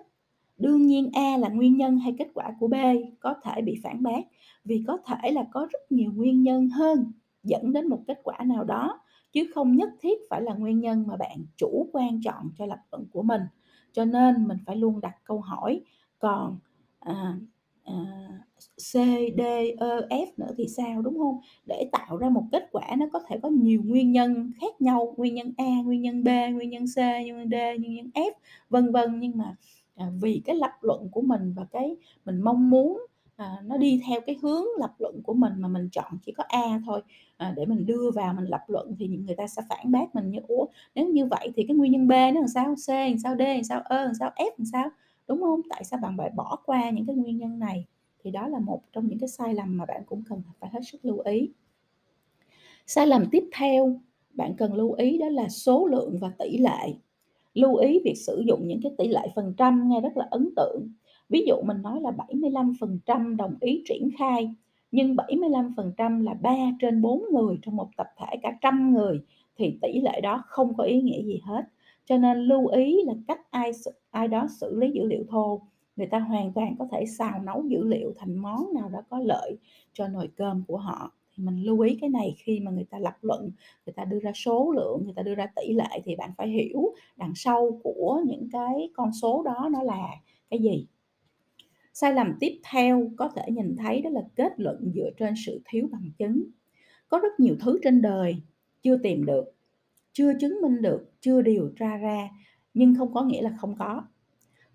đương 0.58 0.86
nhiên 0.86 1.10
a 1.14 1.36
là 1.36 1.48
nguyên 1.48 1.76
nhân 1.76 1.98
hay 1.98 2.14
kết 2.18 2.28
quả 2.34 2.56
của 2.60 2.68
b 2.68 2.74
có 3.20 3.34
thể 3.42 3.62
bị 3.62 3.80
phản 3.82 4.02
bác 4.02 4.20
vì 4.64 4.84
có 4.86 4.98
thể 5.06 5.30
là 5.32 5.44
có 5.52 5.66
rất 5.70 5.92
nhiều 5.92 6.12
nguyên 6.12 6.42
nhân 6.42 6.68
hơn 6.68 7.12
dẫn 7.42 7.72
đến 7.72 7.88
một 7.88 8.02
kết 8.06 8.20
quả 8.22 8.38
nào 8.46 8.64
đó 8.64 9.00
chứ 9.32 9.50
không 9.54 9.76
nhất 9.76 9.88
thiết 10.00 10.18
phải 10.30 10.42
là 10.42 10.54
nguyên 10.54 10.80
nhân 10.80 11.04
mà 11.06 11.16
bạn 11.16 11.44
chủ 11.56 11.88
quan 11.92 12.20
chọn 12.22 12.50
cho 12.58 12.66
lập 12.66 12.78
luận 12.92 13.06
của 13.12 13.22
mình. 13.22 13.42
Cho 13.92 14.04
nên 14.04 14.48
mình 14.48 14.58
phải 14.66 14.76
luôn 14.76 15.00
đặt 15.00 15.14
câu 15.24 15.40
hỏi 15.40 15.80
còn 16.18 16.58
à, 17.00 17.38
À, 17.88 17.94
C, 18.76 18.92
D, 19.38 19.40
E, 19.40 19.74
F 20.10 20.26
nữa 20.36 20.50
thì 20.58 20.68
sao 20.68 21.02
đúng 21.02 21.18
không? 21.18 21.40
Để 21.66 21.88
tạo 21.92 22.16
ra 22.16 22.28
một 22.28 22.42
kết 22.52 22.68
quả 22.72 22.84
nó 22.98 23.06
có 23.12 23.20
thể 23.28 23.38
có 23.42 23.48
nhiều 23.48 23.82
nguyên 23.84 24.12
nhân 24.12 24.52
khác 24.60 24.80
nhau, 24.80 25.14
nguyên 25.16 25.34
nhân 25.34 25.52
A, 25.56 25.82
nguyên 25.84 26.02
nhân 26.02 26.24
B, 26.24 26.28
nguyên 26.52 26.70
nhân 26.70 26.84
C, 26.96 26.98
nguyên 26.98 27.36
nhân 27.36 27.50
D, 27.50 27.54
nguyên 27.80 27.94
nhân 27.94 28.10
F, 28.14 28.30
vân 28.70 28.92
vân. 28.92 29.20
Nhưng 29.20 29.32
mà 29.38 29.56
à, 29.96 30.06
vì 30.20 30.42
cái 30.44 30.56
lập 30.56 30.72
luận 30.80 31.08
của 31.12 31.20
mình 31.22 31.52
và 31.56 31.64
cái 31.72 31.96
mình 32.24 32.40
mong 32.42 32.70
muốn 32.70 33.06
à, 33.36 33.56
nó 33.64 33.76
đi 33.76 34.00
theo 34.08 34.20
cái 34.20 34.36
hướng 34.42 34.64
lập 34.78 34.94
luận 34.98 35.22
của 35.22 35.34
mình 35.34 35.52
mà 35.58 35.68
mình 35.68 35.88
chọn 35.92 36.12
chỉ 36.26 36.32
có 36.32 36.44
A 36.48 36.80
thôi 36.86 37.02
à, 37.36 37.52
để 37.56 37.66
mình 37.66 37.86
đưa 37.86 38.10
vào 38.10 38.34
mình 38.34 38.44
lập 38.44 38.60
luận 38.68 38.94
thì 38.98 39.06
những 39.08 39.26
người 39.26 39.34
ta 39.36 39.46
sẽ 39.46 39.62
phản 39.68 39.92
bác 39.92 40.14
mình 40.14 40.30
như 40.30 40.38
ủa 40.48 40.66
nếu 40.94 41.08
như 41.08 41.26
vậy 41.26 41.52
thì 41.56 41.64
cái 41.68 41.76
nguyên 41.76 41.92
nhân 41.92 42.08
B 42.08 42.10
nó 42.10 42.40
làm 42.40 42.48
sao? 42.54 42.74
C 42.86 42.88
làm 42.90 43.18
sao? 43.18 43.36
D 43.36 43.40
làm 43.40 43.64
sao? 43.64 43.82
E 43.88 43.96
làm 44.04 44.14
sao? 44.20 44.30
F 44.36 44.50
làm 44.58 44.64
sao? 44.72 44.90
Đúng 45.28 45.40
không? 45.40 45.60
Tại 45.70 45.84
sao 45.84 46.00
bạn 46.02 46.18
lại 46.18 46.30
bỏ 46.36 46.58
qua 46.66 46.90
những 46.90 47.06
cái 47.06 47.16
nguyên 47.16 47.38
nhân 47.38 47.58
này? 47.58 47.86
Thì 48.24 48.30
đó 48.30 48.48
là 48.48 48.58
một 48.58 48.82
trong 48.92 49.06
những 49.06 49.18
cái 49.18 49.28
sai 49.28 49.54
lầm 49.54 49.76
mà 49.76 49.86
bạn 49.86 50.02
cũng 50.06 50.22
cần 50.28 50.42
phải 50.60 50.70
hết 50.72 50.80
sức 50.92 51.04
lưu 51.04 51.18
ý. 51.18 51.50
Sai 52.86 53.06
lầm 53.06 53.24
tiếp 53.30 53.44
theo 53.52 54.00
bạn 54.30 54.54
cần 54.56 54.74
lưu 54.74 54.92
ý 54.92 55.18
đó 55.18 55.28
là 55.28 55.48
số 55.48 55.86
lượng 55.86 56.18
và 56.20 56.30
tỷ 56.38 56.58
lệ. 56.58 56.94
Lưu 57.54 57.76
ý 57.76 58.00
việc 58.04 58.14
sử 58.26 58.42
dụng 58.46 58.68
những 58.68 58.80
cái 58.82 58.92
tỷ 58.98 59.08
lệ 59.08 59.28
phần 59.34 59.54
trăm 59.56 59.88
nghe 59.88 60.00
rất 60.00 60.16
là 60.16 60.26
ấn 60.30 60.48
tượng. 60.56 60.88
Ví 61.28 61.44
dụ 61.46 61.54
mình 61.64 61.82
nói 61.82 62.00
là 62.00 62.10
75% 62.10 63.36
đồng 63.36 63.54
ý 63.60 63.82
triển 63.88 64.08
khai, 64.18 64.54
nhưng 64.90 65.16
75% 65.16 66.24
là 66.24 66.34
3 66.34 66.56
trên 66.80 67.02
4 67.02 67.22
người 67.32 67.58
trong 67.62 67.76
một 67.76 67.88
tập 67.96 68.06
thể 68.18 68.36
cả 68.42 68.58
trăm 68.60 68.94
người, 68.94 69.20
thì 69.56 69.78
tỷ 69.82 70.00
lệ 70.00 70.20
đó 70.20 70.42
không 70.46 70.76
có 70.76 70.84
ý 70.84 71.00
nghĩa 71.00 71.22
gì 71.22 71.40
hết. 71.44 71.62
Cho 72.08 72.18
nên 72.18 72.38
lưu 72.38 72.66
ý 72.66 73.04
là 73.06 73.14
cách 73.28 73.40
ai 73.50 73.70
ai 74.10 74.28
đó 74.28 74.46
xử 74.60 74.76
lý 74.76 74.90
dữ 74.90 75.04
liệu 75.06 75.24
thô, 75.28 75.60
người 75.96 76.06
ta 76.06 76.18
hoàn 76.18 76.52
toàn 76.52 76.74
có 76.78 76.88
thể 76.92 77.04
xào 77.06 77.42
nấu 77.42 77.64
dữ 77.68 77.84
liệu 77.84 78.12
thành 78.16 78.36
món 78.38 78.74
nào 78.74 78.88
đó 78.88 78.98
có 79.10 79.18
lợi 79.18 79.58
cho 79.92 80.08
nồi 80.08 80.28
cơm 80.36 80.62
của 80.68 80.76
họ. 80.76 81.12
Thì 81.34 81.44
mình 81.44 81.62
lưu 81.62 81.80
ý 81.80 81.98
cái 82.00 82.10
này 82.10 82.34
khi 82.38 82.60
mà 82.60 82.70
người 82.70 82.86
ta 82.90 82.98
lập 82.98 83.16
luận, 83.22 83.50
người 83.86 83.92
ta 83.92 84.04
đưa 84.04 84.20
ra 84.20 84.32
số 84.34 84.72
lượng, 84.76 85.00
người 85.04 85.12
ta 85.16 85.22
đưa 85.22 85.34
ra 85.34 85.46
tỷ 85.56 85.72
lệ 85.72 86.02
thì 86.04 86.16
bạn 86.16 86.30
phải 86.38 86.48
hiểu 86.48 86.94
đằng 87.16 87.32
sau 87.34 87.80
của 87.82 88.22
những 88.26 88.48
cái 88.52 88.90
con 88.94 89.12
số 89.22 89.42
đó 89.42 89.68
nó 89.72 89.82
là 89.82 90.08
cái 90.50 90.60
gì. 90.60 90.86
Sai 91.94 92.14
lầm 92.14 92.34
tiếp 92.40 92.60
theo 92.70 93.10
có 93.16 93.28
thể 93.36 93.42
nhìn 93.52 93.76
thấy 93.76 94.02
đó 94.02 94.10
là 94.10 94.22
kết 94.36 94.52
luận 94.56 94.92
dựa 94.94 95.10
trên 95.16 95.34
sự 95.46 95.60
thiếu 95.64 95.88
bằng 95.92 96.10
chứng. 96.18 96.44
Có 97.08 97.18
rất 97.18 97.40
nhiều 97.40 97.56
thứ 97.60 97.78
trên 97.82 98.02
đời 98.02 98.36
chưa 98.82 98.96
tìm 98.96 99.26
được, 99.26 99.57
chưa 100.18 100.32
chứng 100.40 100.58
minh 100.62 100.82
được, 100.82 101.12
chưa 101.20 101.42
điều 101.42 101.68
tra 101.78 101.96
ra 101.96 102.28
nhưng 102.74 102.94
không 102.94 103.14
có 103.14 103.22
nghĩa 103.22 103.42
là 103.42 103.52
không 103.60 103.74
có. 103.78 104.02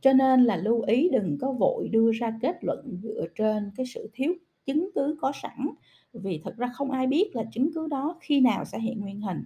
Cho 0.02 0.14
nên 0.14 0.44
là 0.44 0.56
lưu 0.56 0.82
ý 0.82 1.10
đừng 1.10 1.38
có 1.42 1.52
vội 1.52 1.88
đưa 1.88 2.12
ra 2.12 2.38
kết 2.42 2.56
luận 2.62 3.00
dựa 3.04 3.26
trên 3.36 3.72
cái 3.76 3.86
sự 3.86 4.10
thiếu 4.14 4.34
chứng 4.66 4.90
cứ 4.96 5.18
có 5.22 5.32
sẵn 5.42 5.68
vì 6.14 6.42
thật 6.44 6.58
ra 6.58 6.68
không 6.74 6.92
ai 6.92 7.08
biết 7.08 7.36
là 7.36 7.44
chứng 7.52 7.70
cứ 7.76 7.88
đó 7.88 8.18
khi 8.22 8.42
nào 8.42 8.66
sẽ 8.66 8.80
hiện 8.80 9.00
nguyên 9.00 9.22
hình. 9.22 9.44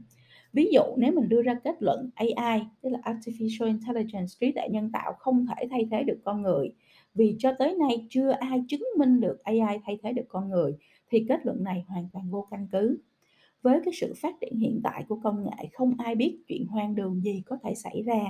Ví 0.53 0.69
dụ 0.73 0.81
nếu 0.97 1.11
mình 1.11 1.29
đưa 1.29 1.41
ra 1.41 1.53
kết 1.63 1.75
luận 1.79 2.09
AI, 2.15 2.61
tức 2.81 2.89
là 2.89 2.99
Artificial 3.03 3.65
Intelligence, 3.65 4.33
trí 4.39 4.51
tuệ 4.51 4.67
nhân 4.69 4.91
tạo 4.91 5.13
không 5.19 5.45
thể 5.47 5.67
thay 5.71 5.87
thế 5.91 6.03
được 6.03 6.17
con 6.23 6.41
người 6.41 6.71
vì 7.15 7.35
cho 7.39 7.53
tới 7.59 7.75
nay 7.75 8.07
chưa 8.09 8.29
ai 8.29 8.63
chứng 8.67 8.83
minh 8.97 9.19
được 9.19 9.43
AI 9.43 9.79
thay 9.85 9.99
thế 10.03 10.13
được 10.13 10.25
con 10.27 10.49
người 10.49 10.77
thì 11.09 11.25
kết 11.29 11.45
luận 11.45 11.63
này 11.63 11.85
hoàn 11.87 12.09
toàn 12.13 12.29
vô 12.29 12.47
căn 12.51 12.67
cứ. 12.71 12.97
Với 13.61 13.79
cái 13.85 13.93
sự 13.93 14.13
phát 14.21 14.35
triển 14.41 14.57
hiện 14.59 14.81
tại 14.83 15.05
của 15.07 15.19
công 15.23 15.43
nghệ 15.43 15.69
không 15.73 15.93
ai 15.97 16.15
biết 16.15 16.39
chuyện 16.47 16.67
hoang 16.67 16.95
đường 16.95 17.21
gì 17.23 17.43
có 17.45 17.57
thể 17.63 17.75
xảy 17.75 18.03
ra, 18.03 18.21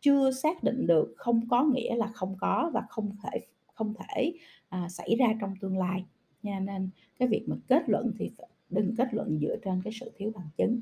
chưa 0.00 0.30
xác 0.30 0.62
định 0.62 0.86
được 0.86 1.14
không 1.16 1.48
có 1.48 1.64
nghĩa 1.64 1.96
là 1.96 2.06
không 2.06 2.36
có 2.40 2.70
và 2.74 2.82
không 2.88 3.16
thể 3.22 3.40
không 3.74 3.94
thể 3.94 4.32
à, 4.68 4.88
xảy 4.88 5.16
ra 5.18 5.26
trong 5.40 5.54
tương 5.60 5.78
lai. 5.78 6.04
Nha 6.42 6.60
nên 6.60 6.90
cái 7.18 7.28
việc 7.28 7.44
mà 7.46 7.56
kết 7.68 7.82
luận 7.86 8.12
thì 8.18 8.30
đừng 8.70 8.94
kết 8.96 9.14
luận 9.14 9.38
dựa 9.40 9.56
trên 9.64 9.82
cái 9.84 9.92
sự 10.00 10.12
thiếu 10.16 10.32
bằng 10.34 10.48
chứng. 10.56 10.80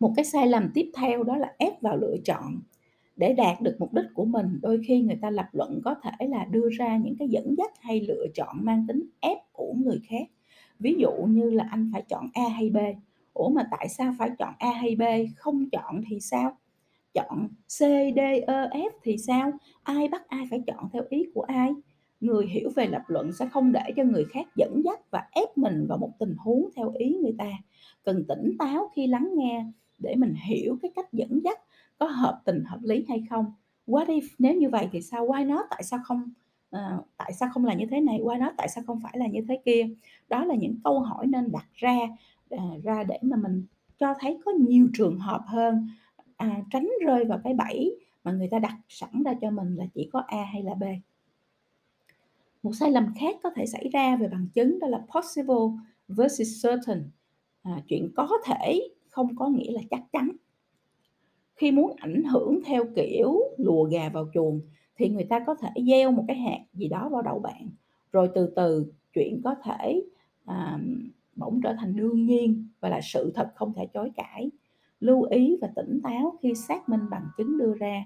Một 0.00 0.12
cái 0.16 0.24
sai 0.24 0.46
lầm 0.46 0.70
tiếp 0.74 0.90
theo 0.96 1.22
đó 1.22 1.36
là 1.36 1.54
ép 1.58 1.82
vào 1.82 1.96
lựa 1.96 2.16
chọn. 2.24 2.60
Để 3.16 3.32
đạt 3.32 3.60
được 3.62 3.76
mục 3.78 3.94
đích 3.94 4.06
của 4.14 4.24
mình 4.24 4.58
đôi 4.62 4.80
khi 4.86 5.00
người 5.00 5.18
ta 5.22 5.30
lập 5.30 5.48
luận 5.52 5.80
có 5.84 5.94
thể 6.02 6.26
là 6.26 6.44
đưa 6.44 6.68
ra 6.78 6.96
những 6.96 7.16
cái 7.18 7.28
dẫn 7.28 7.54
dắt 7.58 7.72
hay 7.80 8.00
lựa 8.00 8.26
chọn 8.34 8.56
mang 8.60 8.84
tính 8.88 9.06
ép 9.20 9.38
uổng 9.52 9.82
người 9.84 10.00
khác 10.08 10.26
ví 10.78 10.94
dụ 10.98 11.10
như 11.28 11.50
là 11.50 11.68
anh 11.70 11.90
phải 11.92 12.02
chọn 12.02 12.28
a 12.32 12.48
hay 12.48 12.70
b. 12.70 12.76
Ủa 13.32 13.48
mà 13.48 13.68
tại 13.70 13.88
sao 13.88 14.14
phải 14.18 14.30
chọn 14.38 14.54
a 14.58 14.70
hay 14.70 14.96
b, 14.96 15.02
không 15.36 15.70
chọn 15.70 16.02
thì 16.08 16.20
sao? 16.20 16.56
Chọn 17.14 17.48
c, 17.48 17.78
d 18.16 18.18
e 18.18 18.68
f 18.72 18.90
thì 19.02 19.18
sao? 19.18 19.52
Ai 19.82 20.08
bắt 20.08 20.28
ai 20.28 20.46
phải 20.50 20.62
chọn 20.66 20.88
theo 20.92 21.02
ý 21.08 21.26
của 21.34 21.42
ai? 21.42 21.70
Người 22.20 22.46
hiểu 22.46 22.70
về 22.76 22.86
lập 22.86 23.02
luận 23.08 23.32
sẽ 23.32 23.46
không 23.46 23.72
để 23.72 23.92
cho 23.96 24.04
người 24.04 24.24
khác 24.30 24.46
dẫn 24.56 24.82
dắt 24.84 25.10
và 25.10 25.28
ép 25.32 25.58
mình 25.58 25.86
vào 25.88 25.98
một 25.98 26.10
tình 26.18 26.34
huống 26.38 26.68
theo 26.76 26.92
ý 26.98 27.16
người 27.22 27.34
ta. 27.38 27.50
Cần 28.04 28.24
tỉnh 28.28 28.56
táo 28.58 28.90
khi 28.94 29.06
lắng 29.06 29.30
nghe 29.36 29.64
để 29.98 30.14
mình 30.16 30.34
hiểu 30.34 30.78
cái 30.82 30.90
cách 30.94 31.12
dẫn 31.12 31.40
dắt 31.44 31.60
có 31.98 32.06
hợp 32.06 32.40
tình 32.44 32.64
hợp 32.64 32.78
lý 32.82 33.04
hay 33.08 33.24
không. 33.30 33.52
What 33.86 34.06
if? 34.06 34.28
Nếu 34.38 34.54
như 34.54 34.68
vậy 34.68 34.88
thì 34.92 35.02
sao? 35.02 35.26
Why 35.26 35.46
not? 35.46 35.66
Tại 35.70 35.82
sao 35.82 36.00
không 36.04 36.30
à, 36.70 36.98
tại 37.16 37.32
sao 37.32 37.48
không 37.52 37.64
là 37.64 37.74
như 37.74 37.86
thế 37.90 38.00
này? 38.00 38.20
Qua 38.22 38.38
nó 38.38 38.52
tại 38.56 38.68
sao 38.68 38.84
không 38.86 39.00
phải 39.02 39.18
là 39.18 39.26
như 39.26 39.40
thế 39.48 39.60
kia? 39.64 39.88
Đó 40.28 40.44
là 40.44 40.54
những 40.54 40.74
câu 40.84 41.00
hỏi 41.00 41.26
nên 41.26 41.52
đặt 41.52 41.66
ra 41.74 41.98
à, 42.50 42.64
ra 42.82 43.04
để 43.04 43.18
mà 43.22 43.36
mình 43.36 43.64
cho 43.98 44.14
thấy 44.20 44.38
có 44.44 44.52
nhiều 44.52 44.88
trường 44.94 45.18
hợp 45.18 45.42
hơn. 45.46 45.88
À, 46.36 46.62
tránh 46.70 46.90
rơi 47.06 47.24
vào 47.24 47.40
cái 47.44 47.54
bẫy 47.54 47.96
mà 48.24 48.32
người 48.32 48.48
ta 48.48 48.58
đặt 48.58 48.76
sẵn 48.88 49.22
ra 49.22 49.34
cho 49.40 49.50
mình 49.50 49.76
là 49.76 49.86
chỉ 49.94 50.08
có 50.12 50.22
a 50.26 50.44
hay 50.44 50.62
là 50.62 50.74
b. 50.74 50.82
Một 52.62 52.72
sai 52.74 52.90
lầm 52.90 53.14
khác 53.20 53.36
có 53.42 53.50
thể 53.56 53.66
xảy 53.66 53.88
ra 53.92 54.16
về 54.16 54.28
bằng 54.28 54.48
chứng 54.54 54.78
đó 54.78 54.86
là 54.86 55.06
possible 55.14 55.84
versus 56.08 56.64
certain. 56.64 57.10
À, 57.62 57.82
chuyện 57.88 58.12
có 58.16 58.28
thể 58.44 58.88
không 59.08 59.36
có 59.36 59.48
nghĩa 59.48 59.72
là 59.72 59.80
chắc 59.90 60.02
chắn. 60.12 60.32
Khi 61.56 61.70
muốn 61.70 61.96
ảnh 61.96 62.24
hưởng 62.24 62.60
theo 62.64 62.84
kiểu 62.96 63.40
lùa 63.58 63.84
gà 63.84 64.08
vào 64.08 64.28
chuồng 64.34 64.60
thì 64.96 65.08
người 65.08 65.24
ta 65.24 65.40
có 65.46 65.54
thể 65.54 65.68
gieo 65.86 66.12
một 66.12 66.24
cái 66.28 66.36
hạt 66.36 66.58
gì 66.72 66.88
đó 66.88 67.08
vào 67.08 67.22
đầu 67.22 67.38
bạn 67.38 67.70
rồi 68.12 68.30
từ 68.34 68.52
từ 68.56 68.92
chuyện 69.12 69.40
có 69.44 69.54
thể 69.64 70.02
à, 70.44 70.78
bỗng 71.36 71.60
trở 71.62 71.74
thành 71.80 71.96
đương 71.96 72.26
nhiên 72.26 72.68
và 72.80 72.88
là 72.88 73.00
sự 73.02 73.32
thật 73.34 73.52
không 73.54 73.72
thể 73.74 73.86
chối 73.94 74.10
cãi. 74.16 74.50
Lưu 75.00 75.22
ý 75.22 75.56
và 75.60 75.68
tỉnh 75.76 76.00
táo 76.02 76.38
khi 76.42 76.54
xác 76.54 76.88
minh 76.88 77.10
bằng 77.10 77.26
chứng 77.36 77.58
đưa 77.58 77.74
ra. 77.74 78.04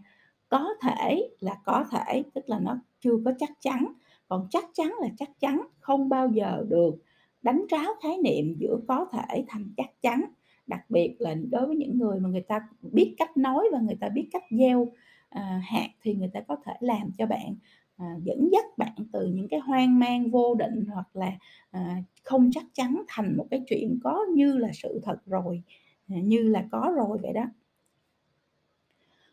Có 0.49 0.69
thể 0.83 1.29
là 1.41 1.57
có 1.65 1.85
thể 1.91 2.23
tức 2.35 2.49
là 2.49 2.59
nó 2.59 2.79
chưa 3.01 3.17
có 3.25 3.33
chắc 3.39 3.51
chắn 3.61 3.93
còn 4.31 4.47
chắc 4.51 4.65
chắn 4.75 4.95
là 5.01 5.09
chắc 5.19 5.41
chắn 5.41 5.61
không 5.81 6.09
bao 6.09 6.29
giờ 6.29 6.65
được 6.69 6.95
đánh 7.43 7.65
tráo 7.69 7.95
khái 8.03 8.19
niệm 8.19 8.55
giữa 8.59 8.77
có 8.89 9.07
thể 9.13 9.45
thành 9.49 9.69
chắc 9.77 10.03
chắn. 10.03 10.25
Đặc 10.67 10.81
biệt 10.89 11.17
là 11.19 11.35
đối 11.51 11.67
với 11.67 11.77
những 11.77 11.99
người 11.99 12.21
mà 12.21 12.29
người 12.29 12.41
ta 12.41 12.69
biết 12.83 13.15
cách 13.19 13.37
nói 13.37 13.69
và 13.73 13.81
người 13.81 13.97
ta 14.01 14.09
biết 14.09 14.29
cách 14.33 14.45
gieo 14.51 14.93
à, 15.31 15.61
hạt 15.65 15.89
thì 16.03 16.15
người 16.15 16.31
ta 16.33 16.41
có 16.41 16.57
thể 16.65 16.73
làm 16.81 17.11
cho 17.19 17.27
bạn 17.27 17.55
à, 17.97 18.07
dẫn 18.23 18.49
dắt 18.53 18.65
bạn 18.79 18.95
từ 19.13 19.27
những 19.27 19.49
cái 19.49 19.61
hoang 19.61 19.99
mang 19.99 20.31
vô 20.31 20.55
định 20.55 20.85
hoặc 20.95 21.17
là 21.17 21.33
à, 21.71 21.97
không 22.23 22.51
chắc 22.53 22.65
chắn 22.75 23.03
thành 23.09 23.37
một 23.37 23.47
cái 23.51 23.63
chuyện 23.69 23.99
có 24.05 24.19
như 24.35 24.57
là 24.57 24.69
sự 24.73 25.01
thật 25.03 25.17
rồi 25.27 25.63
à, 26.09 26.17
như 26.23 26.43
là 26.43 26.65
có 26.73 26.93
rồi 26.97 27.19
vậy 27.23 27.33
đó 27.33 27.45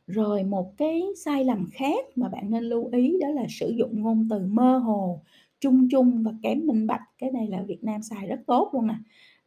rồi 0.08 0.44
một 0.44 0.78
cái 0.78 1.04
sai 1.26 1.46
lầm 1.46 1.66
khác 1.74 2.06
mà 2.16 2.30
bạn 2.30 2.52
nên 2.52 2.64
lưu 2.64 2.90
ý 2.94 3.18
đó 3.22 3.28
là 3.30 3.46
sử 3.50 3.70
dụng 3.70 4.02
ngôn 4.02 4.28
từ 4.30 4.40
mơ 4.48 4.78
hồ, 4.78 5.22
chung 5.60 5.88
chung 5.92 6.24
và 6.24 6.32
kém 6.44 6.68
minh 6.68 6.88
bạch. 6.88 7.02
Cái 7.18 7.32
này 7.32 7.48
là 7.48 7.64
Việt 7.68 7.84
Nam 7.84 8.02
xài 8.02 8.28
rất 8.28 8.40
tốt 8.48 8.70
luôn 8.74 8.88
nè. 8.88 8.96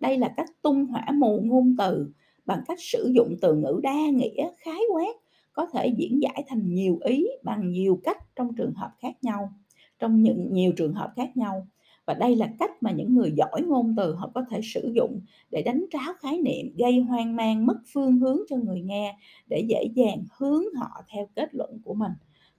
Đây 0.01 0.19
là 0.19 0.35
cách 0.37 0.51
tung 0.63 0.87
hỏa 0.87 1.07
mù 1.15 1.41
ngôn 1.45 1.75
từ 1.79 2.11
bằng 2.47 2.63
cách 2.69 2.79
sử 2.81 3.13
dụng 3.15 3.35
từ 3.41 3.55
ngữ 3.55 3.81
đa 3.83 4.09
nghĩa, 4.15 4.51
khái 4.59 4.81
quát, 4.93 5.13
có 5.53 5.67
thể 5.73 5.95
diễn 5.97 6.23
giải 6.23 6.45
thành 6.49 6.75
nhiều 6.75 6.99
ý 7.05 7.27
bằng 7.43 7.71
nhiều 7.71 8.01
cách 8.05 8.19
trong 8.37 8.55
trường 8.55 8.75
hợp 8.75 8.91
khác 8.99 9.15
nhau, 9.23 9.53
trong 9.99 10.23
những 10.23 10.53
nhiều 10.53 10.73
trường 10.77 10.95
hợp 10.95 11.13
khác 11.17 11.37
nhau. 11.37 11.67
Và 12.07 12.15
đây 12.15 12.37
là 12.37 12.51
cách 12.59 12.71
mà 12.83 12.91
những 12.91 13.15
người 13.15 13.33
giỏi 13.37 13.63
ngôn 13.67 13.95
từ 13.97 14.15
họ 14.15 14.31
có 14.35 14.45
thể 14.51 14.61
sử 14.63 14.93
dụng 14.95 15.21
để 15.51 15.63
đánh 15.63 15.85
tráo 15.91 16.15
khái 16.21 16.39
niệm 16.39 16.75
gây 16.79 17.01
hoang 17.01 17.37
mang 17.37 17.67
mất 17.67 17.79
phương 17.93 18.19
hướng 18.19 18.39
cho 18.49 18.57
người 18.57 18.81
nghe 18.81 19.17
để 19.47 19.65
dễ 19.69 19.85
dàng 19.95 20.25
hướng 20.39 20.65
họ 20.77 21.03
theo 21.13 21.27
kết 21.35 21.55
luận 21.55 21.79
của 21.85 21.95
mình. 21.95 22.13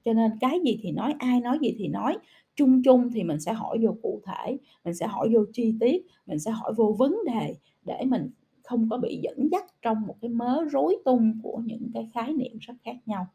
Cho 0.06 0.14
nên 0.14 0.32
cái 0.42 0.60
gì 0.66 0.80
thì 0.82 0.92
nói 0.92 1.14
ai 1.20 1.40
nói 1.42 1.58
gì 1.62 1.76
thì 1.78 1.88
nói. 1.88 2.18
Chung 2.56 2.84
chung 2.84 3.10
thì 3.14 3.24
mình 3.24 3.40
sẽ 3.40 3.54
hỏi 3.54 3.78
vô 3.82 3.96
cụ 4.02 4.22
thể 4.26 4.58
mình 4.86 4.94
sẽ 4.94 5.08
hỏi 5.08 5.30
vô 5.34 5.46
chi 5.54 5.76
tiết 5.80 6.06
mình 6.26 6.40
sẽ 6.40 6.52
hỏi 6.52 6.74
vô 6.78 6.96
vấn 7.00 7.18
đề 7.26 7.56
để 7.86 8.06
mình 8.06 8.30
không 8.72 8.90
có 8.90 8.98
bị 8.98 9.20
dẫn 9.24 9.50
dắt 9.52 9.66
trong 9.82 10.02
một 10.08 10.16
cái 10.22 10.30
mớ 10.30 10.64
rối 10.72 10.98
tung 11.06 11.40
của 11.44 11.62
những 11.66 11.92
cái 11.94 12.10
khái 12.14 12.34
niệm 12.34 12.58
rất 12.62 12.74
khác 12.84 12.96
nhau. 13.06 13.28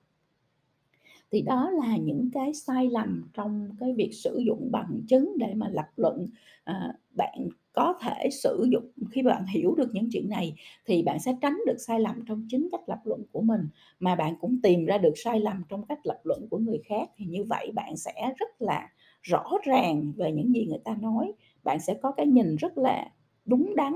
Thì 1.32 1.42
đó 1.42 1.70
là 1.70 1.96
những 1.96 2.30
cái 2.32 2.54
sai 2.54 2.88
lầm 2.90 3.30
trong 3.34 3.70
cái 3.80 3.92
việc 3.92 4.10
sử 4.12 4.38
dụng 4.46 4.68
bằng 4.72 5.00
chứng 5.08 5.32
để 5.38 5.54
mà 5.54 5.68
lập 5.68 5.88
luận 5.96 6.26
à, 6.64 6.92
bạn 7.16 7.48
có 7.72 7.94
thể 8.00 8.28
sử 8.30 8.68
dụng 8.72 8.90
khi 9.10 9.22
bạn 9.22 9.46
hiểu 9.46 9.74
được 9.74 9.94
những 9.94 10.08
chuyện 10.12 10.28
này 10.28 10.54
thì 10.86 11.02
bạn 11.02 11.20
sẽ 11.20 11.36
tránh 11.40 11.58
được 11.66 11.76
sai 11.78 12.00
lầm 12.00 12.24
trong 12.26 12.46
chính 12.48 12.68
cách 12.72 12.88
lập 12.88 13.00
luận 13.04 13.22
của 13.32 13.40
mình. 13.40 13.68
Mà 14.00 14.14
bạn 14.14 14.34
cũng 14.40 14.60
tìm 14.62 14.84
ra 14.84 14.98
được 14.98 15.14
sai 15.16 15.40
lầm 15.40 15.62
trong 15.68 15.86
cách 15.86 16.06
lập 16.06 16.20
luận 16.24 16.46
của 16.50 16.58
người 16.58 16.78
khác 16.84 17.10
thì 17.16 17.26
như 17.26 17.44
vậy 17.44 17.70
bạn 17.74 17.96
sẽ 17.96 18.32
rất 18.38 18.62
là 18.62 18.88
rõ 19.22 19.44
ràng 19.64 20.12
về 20.16 20.32
những 20.32 20.54
gì 20.54 20.66
người 20.66 20.80
ta 20.84 20.96
nói. 21.00 21.32
Bạn 21.64 21.80
sẽ 21.80 21.94
có 21.94 22.12
cái 22.12 22.26
nhìn 22.26 22.56
rất 22.56 22.78
là 22.78 23.10
đúng 23.44 23.76
đắn 23.76 23.94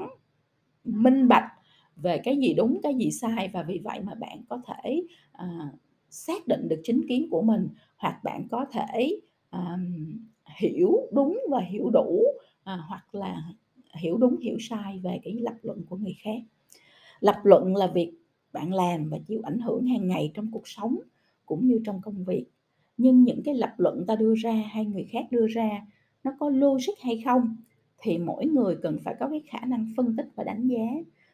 minh 0.85 1.29
bạch 1.29 1.53
về 1.97 2.19
cái 2.25 2.37
gì 2.37 2.55
đúng 2.55 2.81
cái 2.83 2.95
gì 2.95 3.11
sai 3.11 3.49
và 3.53 3.63
vì 3.63 3.79
vậy 3.85 4.01
mà 4.01 4.15
bạn 4.15 4.43
có 4.49 4.61
thể 4.67 5.03
à, 5.33 5.49
xác 6.11 6.47
định 6.49 6.69
được 6.69 6.81
chính 6.85 7.07
kiến 7.09 7.29
của 7.31 7.43
mình 7.43 7.69
hoặc 7.97 8.21
bạn 8.25 8.49
có 8.51 8.67
thể 8.73 9.21
à, 9.51 9.79
hiểu 10.59 10.97
đúng 11.13 11.41
và 11.51 11.61
hiểu 11.61 11.91
đủ 11.91 12.25
à, 12.65 12.77
hoặc 12.89 13.15
là 13.15 13.43
hiểu 13.95 14.19
đúng 14.19 14.37
hiểu 14.41 14.57
sai 14.61 15.01
về 15.05 15.21
cái 15.25 15.35
lập 15.41 15.55
luận 15.63 15.83
của 15.89 15.97
người 15.97 16.17
khác. 16.23 16.39
Lập 17.21 17.37
luận 17.45 17.77
là 17.77 17.87
việc 17.87 18.13
bạn 18.53 18.73
làm 18.75 19.09
và 19.11 19.19
chịu 19.29 19.41
ảnh 19.45 19.59
hưởng 19.59 19.87
hàng 19.87 20.09
ngày 20.09 20.31
trong 20.35 20.51
cuộc 20.53 20.69
sống 20.69 20.99
cũng 21.47 21.67
như 21.67 21.81
trong 21.85 22.01
công 22.03 22.25
việc. 22.25 22.47
Nhưng 22.97 23.25
những 23.25 23.43
cái 23.45 23.55
lập 23.55 23.75
luận 23.79 24.05
ta 24.09 24.17
đưa 24.17 24.35
ra 24.37 24.53
hay 24.53 24.87
người 24.87 25.05
khác 25.13 25.27
đưa 25.31 25.47
ra 25.47 25.71
nó 26.25 26.33
có 26.41 26.51
logic 26.51 26.93
hay 27.03 27.23
không? 27.25 27.57
Thì 28.03 28.19
mỗi 28.19 28.47
người 28.47 28.77
cần 28.83 28.99
phải 29.05 29.15
có 29.21 29.29
cái 29.29 29.43
khả 29.47 29.59
năng 29.67 29.93
phân 29.97 30.17
tích 30.17 30.27
và 30.35 30.45
đánh 30.45 30.67
giá. 30.67 30.87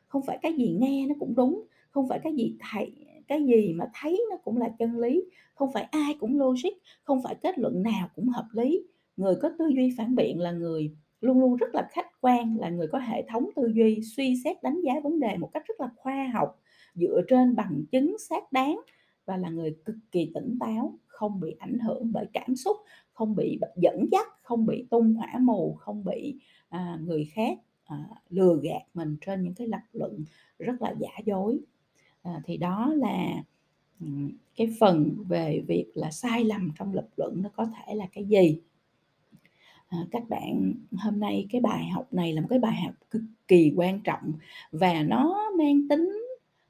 Không 0.09 0.23
phải 0.27 0.39
cái 0.43 0.53
gì 0.53 0.77
nghe 0.81 1.07
nó 1.07 1.15
cũng 1.21 1.35
đúng 1.37 1.65
không 1.91 2.09
phải 2.09 2.19
cái 2.23 2.33
gì 2.33 2.57
thầy 2.61 2.93
cái 3.29 3.45
gì 3.45 3.73
mà 3.73 3.85
thấy 3.95 4.23
nó 4.31 4.37
cũng 4.37 4.57
là 4.57 4.69
chân 4.79 4.99
lý 4.99 5.25
không 5.55 5.73
phải 5.73 5.83
ai 5.83 6.17
cũng 6.21 6.41
logic 6.41 6.71
không 7.05 7.23
phải 7.23 7.35
kết 7.35 7.59
luận 7.59 7.83
nào 7.83 8.09
cũng 8.17 8.29
hợp 8.29 8.47
lý. 8.53 8.83
Người 9.17 9.35
có 9.43 9.51
tư 9.59 9.69
duy 9.69 9.95
phản 9.99 10.15
biện 10.15 10.41
là 10.41 10.53
người 10.53 10.97
luôn 11.21 11.41
luôn 11.41 11.57
rất 11.57 11.75
là 11.75 11.89
khách 11.91 12.21
quan, 12.21 12.57
là 12.61 12.71
người 12.71 12.87
có 12.93 12.99
hệ 12.99 13.25
thống 13.29 13.51
tư 13.57 13.73
duy, 13.75 14.01
suy 14.17 14.35
xét 14.45 14.63
đánh 14.63 14.81
giá 14.81 14.93
vấn 15.05 15.21
đề 15.21 15.37
một 15.37 15.51
cách 15.53 15.63
rất 15.67 15.81
là 15.81 15.89
khoa 15.97 16.31
học, 16.35 16.61
dựa 16.95 17.21
trên 17.29 17.57
bằng 17.57 17.85
chứng 17.91 18.17
xác 18.19 18.53
đáng 18.53 18.81
và 19.27 19.37
là 19.37 19.49
người 19.49 19.77
cực 19.85 19.97
kỳ 20.13 20.31
tỉnh 20.35 20.57
táo, 20.61 20.99
không 21.07 21.41
bị 21.41 21.55
ảnh 21.59 21.79
hưởng 21.79 22.13
bởi 22.13 22.27
cảm 22.33 22.57
xúc, 22.57 22.77
không 23.17 23.37
bị 23.37 23.59
dẫn 23.77 24.07
dắt, 24.13 24.27
không 24.43 24.67
bị 24.67 24.85
tung 24.91 25.15
hỏa 25.15 25.39
mù, 25.41 25.77
không 25.81 26.05
bị, 26.05 26.37
à, 26.69 26.99
người 27.05 27.25
khác, 27.25 27.59
à, 27.85 27.97
lừa 28.31 28.61
gạt 28.63 28.83
mình 28.95 29.17
trên 29.27 29.43
những 29.43 29.55
cái 29.55 29.69
lập 29.69 29.83
luận 29.93 30.25
rất 30.59 30.83
là 30.83 30.95
giả 30.99 31.19
dối. 31.27 31.59
À, 32.23 32.41
thì 32.45 32.57
đó 32.57 32.93
là, 32.97 33.43
cái 34.57 34.69
phần 34.81 35.17
về 35.29 35.65
việc 35.67 35.87
là 35.95 36.11
sai 36.11 36.45
lầm 36.45 36.73
trong 36.79 36.95
lập 36.95 37.09
luận 37.17 37.43
nó 37.43 37.49
có 37.57 37.67
thể 37.67 37.95
là 37.95 38.07
cái 38.13 38.25
gì. 38.25 38.61
À, 39.89 39.99
các 40.11 40.29
bạn 40.29 40.73
hôm 40.99 41.21
nay 41.21 41.47
cái 41.51 41.61
bài 41.61 41.89
học 41.89 42.15
này 42.15 42.33
là 42.33 42.41
một 42.41 42.47
cái 42.51 42.59
bài 42.59 42.83
học 42.85 42.95
cực 43.11 43.23
kỳ 43.49 43.73
quan 43.77 44.01
trọng 44.01 44.33
và 44.73 45.03
nó 45.03 45.51
mang 45.59 45.89
tính 45.89 46.23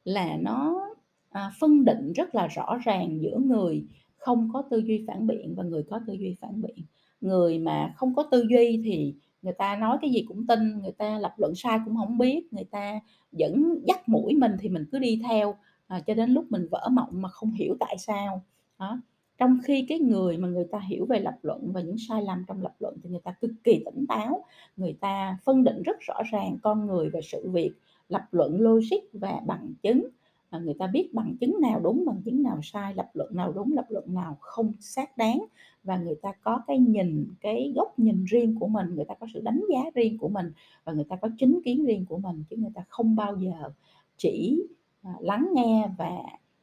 là 0.04 0.36
nó, 0.36 0.88
à, 1.30 1.50
phân 1.60 1.84
định 1.84 2.12
rất 2.12 2.34
là 2.34 2.46
rõ 2.46 2.78
ràng 2.84 3.22
giữa 3.22 3.38
người 3.38 3.84
không 4.26 4.48
có 4.52 4.62
tư 4.70 4.78
duy 4.78 5.04
phản 5.06 5.26
biện 5.26 5.54
và 5.56 5.64
người 5.64 5.82
có 5.90 6.00
tư 6.06 6.12
duy 6.12 6.36
phản 6.40 6.62
biện. 6.62 6.84
Người 7.20 7.58
mà 7.58 7.92
không 7.96 8.14
có 8.14 8.22
tư 8.30 8.44
duy 8.50 8.82
thì 8.84 9.14
người 9.42 9.52
ta 9.52 9.76
nói 9.76 9.98
cái 10.00 10.10
gì 10.10 10.24
cũng 10.28 10.46
tin, 10.46 10.78
người 10.78 10.92
ta 10.92 11.18
lập 11.18 11.34
luận 11.36 11.52
sai 11.54 11.78
cũng 11.84 11.96
không 11.96 12.18
biết, 12.18 12.52
người 12.52 12.64
ta 12.64 13.00
vẫn 13.32 13.80
dắt 13.86 14.08
mũi 14.08 14.34
mình 14.34 14.52
thì 14.60 14.68
mình 14.68 14.84
cứ 14.92 14.98
đi 14.98 15.22
theo, 15.28 15.54
à, 15.86 16.00
cho 16.06 16.14
đến 16.14 16.30
lúc 16.30 16.44
mình 16.50 16.66
vỡ 16.70 16.88
mộng 16.92 17.08
mà 17.12 17.28
không 17.28 17.52
hiểu 17.52 17.76
tại 17.80 17.98
sao. 17.98 18.42
Đó, 18.78 19.00
trong 19.38 19.58
khi 19.64 19.86
cái 19.88 19.98
người 19.98 20.36
mà 20.36 20.48
người 20.48 20.66
ta 20.72 20.78
hiểu 20.78 21.06
về 21.06 21.20
lập 21.20 21.34
luận 21.42 21.72
và 21.72 21.80
những 21.80 21.96
sai 22.08 22.22
lầm 22.22 22.44
trong 22.48 22.62
lập 22.62 22.74
luận 22.78 22.96
thì 23.02 23.10
người 23.10 23.20
ta 23.24 23.34
cực 23.40 23.50
kỳ 23.64 23.82
tỉnh 23.84 24.06
táo, 24.08 24.44
người 24.76 24.96
ta 25.00 25.38
phân 25.44 25.64
định 25.64 25.82
rất 25.82 25.96
rõ 26.00 26.22
ràng 26.32 26.56
con 26.62 26.86
người 26.86 27.10
và 27.10 27.20
sự 27.22 27.50
việc, 27.50 27.70
lập 28.08 28.22
luận 28.30 28.60
logic 28.60 29.00
và 29.12 29.40
bằng 29.46 29.74
chứng, 29.82 30.08
Ờ, 30.56 30.60
người 30.60 30.74
ta 30.74 30.86
biết 30.86 31.14
bằng 31.14 31.36
chứng 31.40 31.60
nào 31.60 31.80
đúng, 31.80 32.04
bằng 32.06 32.22
chứng 32.24 32.42
nào 32.42 32.60
sai, 32.62 32.94
lập 32.94 33.10
luận 33.14 33.36
nào 33.36 33.52
đúng, 33.52 33.72
lập 33.72 33.86
luận 33.88 34.14
nào 34.14 34.36
không 34.40 34.72
xác 34.80 35.16
đáng 35.16 35.44
và 35.84 35.98
người 35.98 36.14
ta 36.22 36.32
có 36.42 36.60
cái 36.66 36.78
nhìn, 36.78 37.26
cái 37.40 37.72
góc 37.76 37.98
nhìn 37.98 38.24
riêng 38.24 38.56
của 38.60 38.66
mình, 38.68 38.94
người 38.94 39.04
ta 39.04 39.14
có 39.14 39.26
sự 39.34 39.40
đánh 39.40 39.64
giá 39.70 39.90
riêng 39.94 40.18
của 40.18 40.28
mình 40.28 40.52
và 40.84 40.92
người 40.92 41.04
ta 41.04 41.16
có 41.16 41.28
chính 41.38 41.60
kiến 41.64 41.84
riêng 41.84 42.04
của 42.08 42.18
mình, 42.18 42.44
chứ 42.50 42.56
người 42.56 42.70
ta 42.74 42.84
không 42.88 43.16
bao 43.16 43.36
giờ 43.36 43.70
chỉ, 44.16 44.62
à, 45.02 45.12
lắng 45.20 45.48
nghe 45.54 45.90
và 45.98 46.10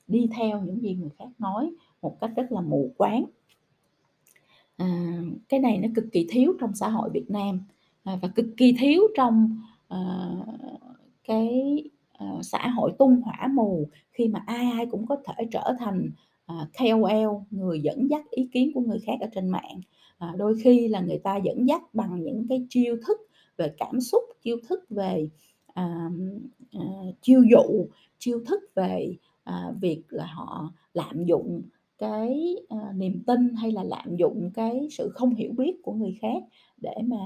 đi 0.07 0.29
theo 0.37 0.61
những 0.61 0.81
gì 0.81 0.95
người 0.95 1.09
khác 1.19 1.29
nói 1.39 1.71
một 2.01 2.19
cách 2.21 2.31
rất 2.35 2.51
là 2.51 2.61
mù 2.61 2.91
quáng. 2.97 3.25
À, 4.77 5.21
cái 5.49 5.59
này 5.59 5.77
nó 5.77 5.87
cực 5.95 6.05
kỳ 6.11 6.27
thiếu 6.29 6.53
trong 6.59 6.75
xã 6.75 6.89
hội 6.89 7.09
Việt 7.13 7.31
Nam, 7.31 7.59
à, 8.03 8.19
và 8.21 8.27
cực 8.27 8.45
kỳ 8.57 8.75
thiếu 8.79 9.01
trong, 9.17 9.57
ờ, 9.87 10.35
cái, 11.23 11.83
Ờ, 12.17 12.25
xã 12.43 12.67
hội 12.67 12.91
tung 12.99 13.21
hỏa 13.21 13.47
mù 13.53 13.87
khi 14.11 14.27
mà 14.27 14.43
ai 14.45 14.65
ai 14.71 14.85
cũng 14.85 15.05
có 15.07 15.15
thể 15.25 15.45
trở 15.51 15.73
thành, 15.79 16.09
à, 16.45 16.67
KOL, 16.79 17.27
người 17.51 17.81
dẫn 17.81 18.07
dắt 18.09 18.21
ý 18.31 18.47
kiến 18.51 18.71
của 18.75 18.81
người 18.81 18.99
khác 19.05 19.13
ở 19.21 19.27
trên 19.35 19.47
mạng. 19.49 19.81
Ờ, 20.17 20.27
đôi 20.37 20.55
khi 20.63 20.87
là 20.87 21.01
người 21.01 21.17
ta 21.23 21.37
dẫn 21.37 21.67
dắt 21.67 21.81
bằng 21.93 22.23
những 22.23 22.45
cái 22.49 22.65
chiêu 22.69 22.97
thức 23.07 23.17
về 23.57 23.71
cảm 23.77 24.01
xúc, 24.01 24.23
chiêu 24.43 24.57
thức 24.69 24.79
về, 24.89 25.29
chiêu 27.21 27.43
dụ, 27.51 27.87
chiêu 28.19 28.39
thức 28.47 28.59
về, 28.75 29.15
việc 29.81 30.01
là 30.09 30.25
họ 30.25 30.71
lạm 30.93 31.25
dụng 31.25 31.61
cái, 31.97 32.55
niềm 32.95 33.23
tin 33.27 33.55
hay 33.55 33.71
là 33.71 33.83
lạm 33.83 34.15
dụng 34.15 34.51
cái 34.53 34.87
sự 34.91 35.09
không 35.15 35.35
hiểu 35.35 35.51
biết 35.57 35.75
của 35.83 35.93
người 35.93 36.17
khác 36.21 36.43
để 36.81 36.95
mà, 37.05 37.17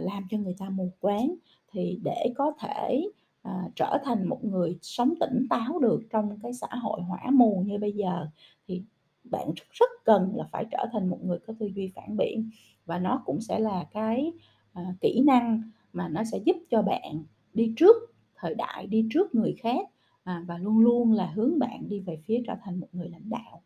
làm 0.00 0.22
cho 0.30 0.38
người 0.38 0.54
ta 0.58 0.68
mù 0.70 0.92
quáng. 1.00 1.34
Thì 1.72 1.98
để 2.04 2.32
có 2.36 2.52
thể, 2.60 3.08
à, 3.42 3.68
trở 3.76 3.98
thành 4.04 4.28
một 4.28 4.44
người 4.44 4.78
sống 4.82 5.14
tỉnh 5.20 5.46
táo 5.50 5.78
được 5.78 6.00
trong 6.10 6.38
cái 6.42 6.52
xã 6.52 6.68
hội 6.82 7.00
hỏa 7.02 7.30
mù 7.32 7.64
như 7.66 7.78
bây 7.78 7.92
giờ 7.92 8.26
thì 8.68 8.82
bạn 9.24 9.46
rất 9.56 9.66
rất 9.72 9.90
cần 10.04 10.32
là 10.36 10.44
phải 10.52 10.64
trở 10.70 10.86
thành 10.92 11.08
một 11.08 11.18
người 11.24 11.38
có 11.46 11.54
tư 11.58 11.66
duy 11.66 11.92
phản 11.94 12.16
biện 12.16 12.50
và 12.86 12.98
nó 12.98 13.22
cũng 13.26 13.40
sẽ 13.40 13.58
là 13.58 13.84
cái, 13.92 14.32
à, 14.72 14.94
kỹ 15.00 15.22
năng 15.26 15.62
mà 15.92 16.08
nó 16.08 16.24
sẽ 16.32 16.38
giúp 16.38 16.56
cho 16.70 16.82
bạn 16.82 17.24
đi 17.54 17.72
trước 17.76 17.96
thời 18.36 18.54
đại, 18.54 18.86
đi 18.86 19.08
trước 19.10 19.34
người 19.34 19.54
khác, 19.58 19.86
à, 20.24 20.44
và 20.46 20.58
luôn 20.58 20.78
luôn 20.78 21.12
là 21.12 21.26
hướng 21.26 21.58
bạn 21.58 21.88
đi 21.88 22.00
về 22.00 22.20
phía 22.24 22.42
trở 22.46 22.54
thành 22.64 22.80
một 22.80 22.88
người 22.92 23.08
lãnh 23.08 23.30
đạo. 23.30 23.62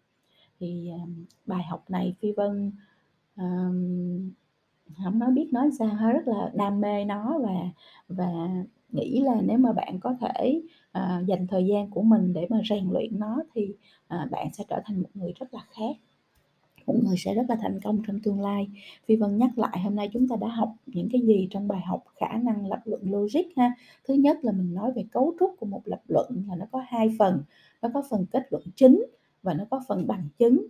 Thì, 0.60 0.90
à, 0.90 1.02
bài 1.46 1.62
học 1.62 1.84
này 1.90 2.14
Phi 2.20 2.32
Vân, 2.32 2.72
à, 3.37 3.68
không 5.04 5.18
nói 5.18 5.30
biết 5.32 5.48
nói 5.52 5.70
sao 5.78 5.88
hết, 5.88 6.12
rất 6.12 6.28
là 6.28 6.50
đam 6.54 6.80
mê 6.80 7.04
nó 7.04 7.38
và 7.38 7.70
và 8.08 8.48
nghĩ 8.94 9.20
là 9.20 9.40
nếu 9.42 9.59
mà 9.59 9.72
bạn 9.72 10.00
có 10.00 10.16
thể, 10.20 10.62
à, 10.92 11.22
dành 11.26 11.46
thời 11.46 11.66
gian 11.66 11.90
của 11.90 12.02
mình 12.02 12.33
để 12.33 12.46
mà 12.50 12.61
rèn 12.70 12.90
luyện 12.90 13.18
nó 13.18 13.42
thì, 13.54 13.74
à, 14.09 14.28
bạn 14.30 14.48
sẽ 14.52 14.64
trở 14.68 14.80
thành 14.85 15.02
một 15.02 15.09
người 15.14 15.33
rất 15.40 15.54
là 15.54 15.61
khác, 15.70 15.96
một 16.87 16.94
người 17.04 17.16
sẽ 17.18 17.35
rất 17.35 17.42
là 17.48 17.57
thành 17.62 17.80
công 17.85 18.02
trong 18.07 18.20
tương 18.20 18.40
lai. 18.40 18.68
Phi 19.07 19.16
Vân 19.16 19.38
nhắc 19.38 19.59
lại 19.59 19.80
hôm 19.80 19.96
nay 19.96 20.11
chúng 20.12 20.28
ta 20.28 20.37
đã 20.37 20.48
học 20.48 20.74
những 20.87 21.09
cái 21.12 21.20
gì 21.20 21.48
trong 21.50 21.68
bài 21.68 21.80
học 21.80 22.04
khả 22.16 22.38
năng 22.38 22.66
lập 22.66 22.80
luận 22.85 23.02
logic 23.04 23.57
ha. 23.57 23.74
Thứ 24.09 24.14
nhất 24.14 24.38
là 24.42 24.52
mình 24.52 24.74
nói 24.74 24.92
về 24.92 25.04
cấu 25.12 25.35
trúc 25.40 25.50
của 25.61 25.66
một 25.66 25.83
lập 25.85 26.02
luận 26.09 26.44
là 26.48 26.57
nó 26.57 26.66
có 26.72 26.85
hai 26.88 27.11
phần, 27.18 27.42
nó 27.83 27.88
có 27.94 28.02
phần 28.11 28.26
kết 28.33 28.46
luận 28.50 28.62
chính 28.76 29.04
và 29.42 29.54
nó 29.54 29.64
có 29.70 29.80
phần 29.88 30.07
bằng 30.07 30.28
chứng. 30.38 30.66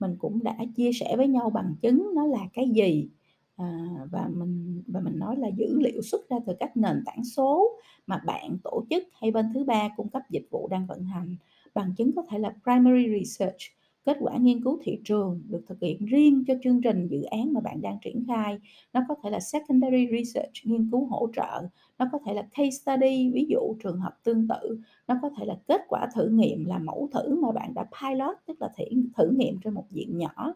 Mình 0.00 0.16
cũng 0.18 0.42
đã 0.44 0.56
chia 0.76 0.90
sẻ 0.92 1.14
với 1.16 1.28
nhau 1.28 1.50
bằng 1.50 1.74
chứng 1.82 2.10
nó 2.14 2.26
là 2.26 2.40
cái 2.54 2.68
gì, 2.68 3.08
à, 3.56 3.88
và 4.10 4.28
mình 4.34 4.82
và 4.86 5.00
mình 5.00 5.18
nói 5.18 5.36
là 5.36 5.48
dữ 5.48 5.78
liệu 5.78 6.02
xuất 6.02 6.28
ra 6.28 6.36
từ 6.46 6.54
các 6.60 6.76
nền 6.76 7.02
tảng 7.06 7.24
số 7.24 7.78
mà 8.06 8.20
bạn, 8.26 8.58
tổ 8.64 8.84
chức 8.90 9.04
hay 9.20 9.30
bên 9.30 9.46
thứ 9.54 9.64
ba 9.64 9.88
cung 9.96 10.08
cấp 10.08 10.22
dịch 10.30 10.46
vụ 10.50 10.68
đang 10.68 10.86
vận 10.86 11.04
hành. 11.04 11.36
Bằng 11.74 11.94
chứng 11.96 12.12
có 12.16 12.22
thể 12.30 12.38
là 12.38 12.54
primary 12.62 13.18
research, 13.18 13.60
kết 14.04 14.16
quả 14.20 14.36
nghiên 14.36 14.62
cứu 14.64 14.78
thị 14.82 15.00
trường 15.04 15.42
được 15.48 15.64
thực 15.68 15.80
hiện 15.80 16.06
riêng 16.06 16.44
cho 16.46 16.54
chương 16.62 16.82
trình, 16.82 17.08
dự 17.08 17.22
án 17.22 17.52
mà 17.52 17.60
bạn 17.60 17.82
đang 17.82 17.98
triển 18.02 18.24
khai. 18.28 18.58
Nó 18.92 19.00
có 19.08 19.14
thể 19.22 19.30
là 19.30 19.40
secondary 19.40 20.06
research, 20.12 20.52
nghiên 20.64 20.90
cứu 20.90 21.06
hỗ 21.06 21.28
trợ, 21.36 21.68
nó 21.98 22.06
có 22.12 22.18
thể 22.26 22.34
là 22.34 22.42
case 22.42 22.70
study, 22.70 23.30
ví 23.30 23.46
dụ 23.48 23.76
trường 23.82 24.00
hợp 24.00 24.18
tương 24.24 24.48
tự, 24.48 24.80
nó 25.08 25.18
có 25.22 25.30
thể 25.38 25.44
là 25.44 25.56
kết 25.68 25.80
quả 25.88 26.08
thử 26.14 26.28
nghiệm 26.28 26.64
là 26.64 26.78
mẫu 26.78 27.08
thử 27.12 27.40
mà 27.42 27.52
bạn 27.52 27.74
đã 27.74 27.84
pilot, 28.00 28.36
tức 28.46 28.56
là 28.60 28.68
thử 28.78 28.84
thử 29.16 29.30
nghiệm 29.36 29.58
trên 29.64 29.74
một 29.74 29.84
diện 29.90 30.18
nhỏ. 30.18 30.54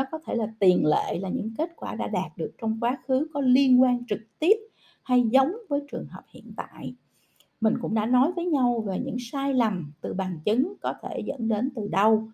Nó 0.00 0.06
có 0.12 0.18
thể 0.26 0.34
là 0.34 0.46
tiền 0.58 0.86
lệ 0.86 1.18
là 1.18 1.28
những 1.28 1.54
kết 1.58 1.76
quả 1.76 1.94
đã 1.94 2.08
đạt 2.08 2.32
được 2.36 2.52
trong 2.58 2.78
quá 2.80 2.98
khứ 3.06 3.28
có 3.34 3.40
liên 3.40 3.82
quan 3.82 4.06
trực 4.08 4.20
tiếp 4.38 4.56
hay 5.02 5.22
giống 5.22 5.52
với 5.68 5.80
trường 5.90 6.06
hợp 6.06 6.22
hiện 6.28 6.52
tại. 6.56 6.94
Mình 7.60 7.74
cũng 7.82 7.94
đã 7.94 8.06
nói 8.06 8.32
với 8.32 8.46
nhau 8.46 8.84
về 8.86 8.98
những 8.98 9.16
sai 9.20 9.54
lầm 9.54 9.92
từ 10.00 10.14
bằng 10.14 10.38
chứng 10.44 10.74
có 10.80 10.94
thể 11.02 11.20
dẫn 11.26 11.48
đến 11.48 11.70
từ 11.74 11.88
đâu. 11.88 12.28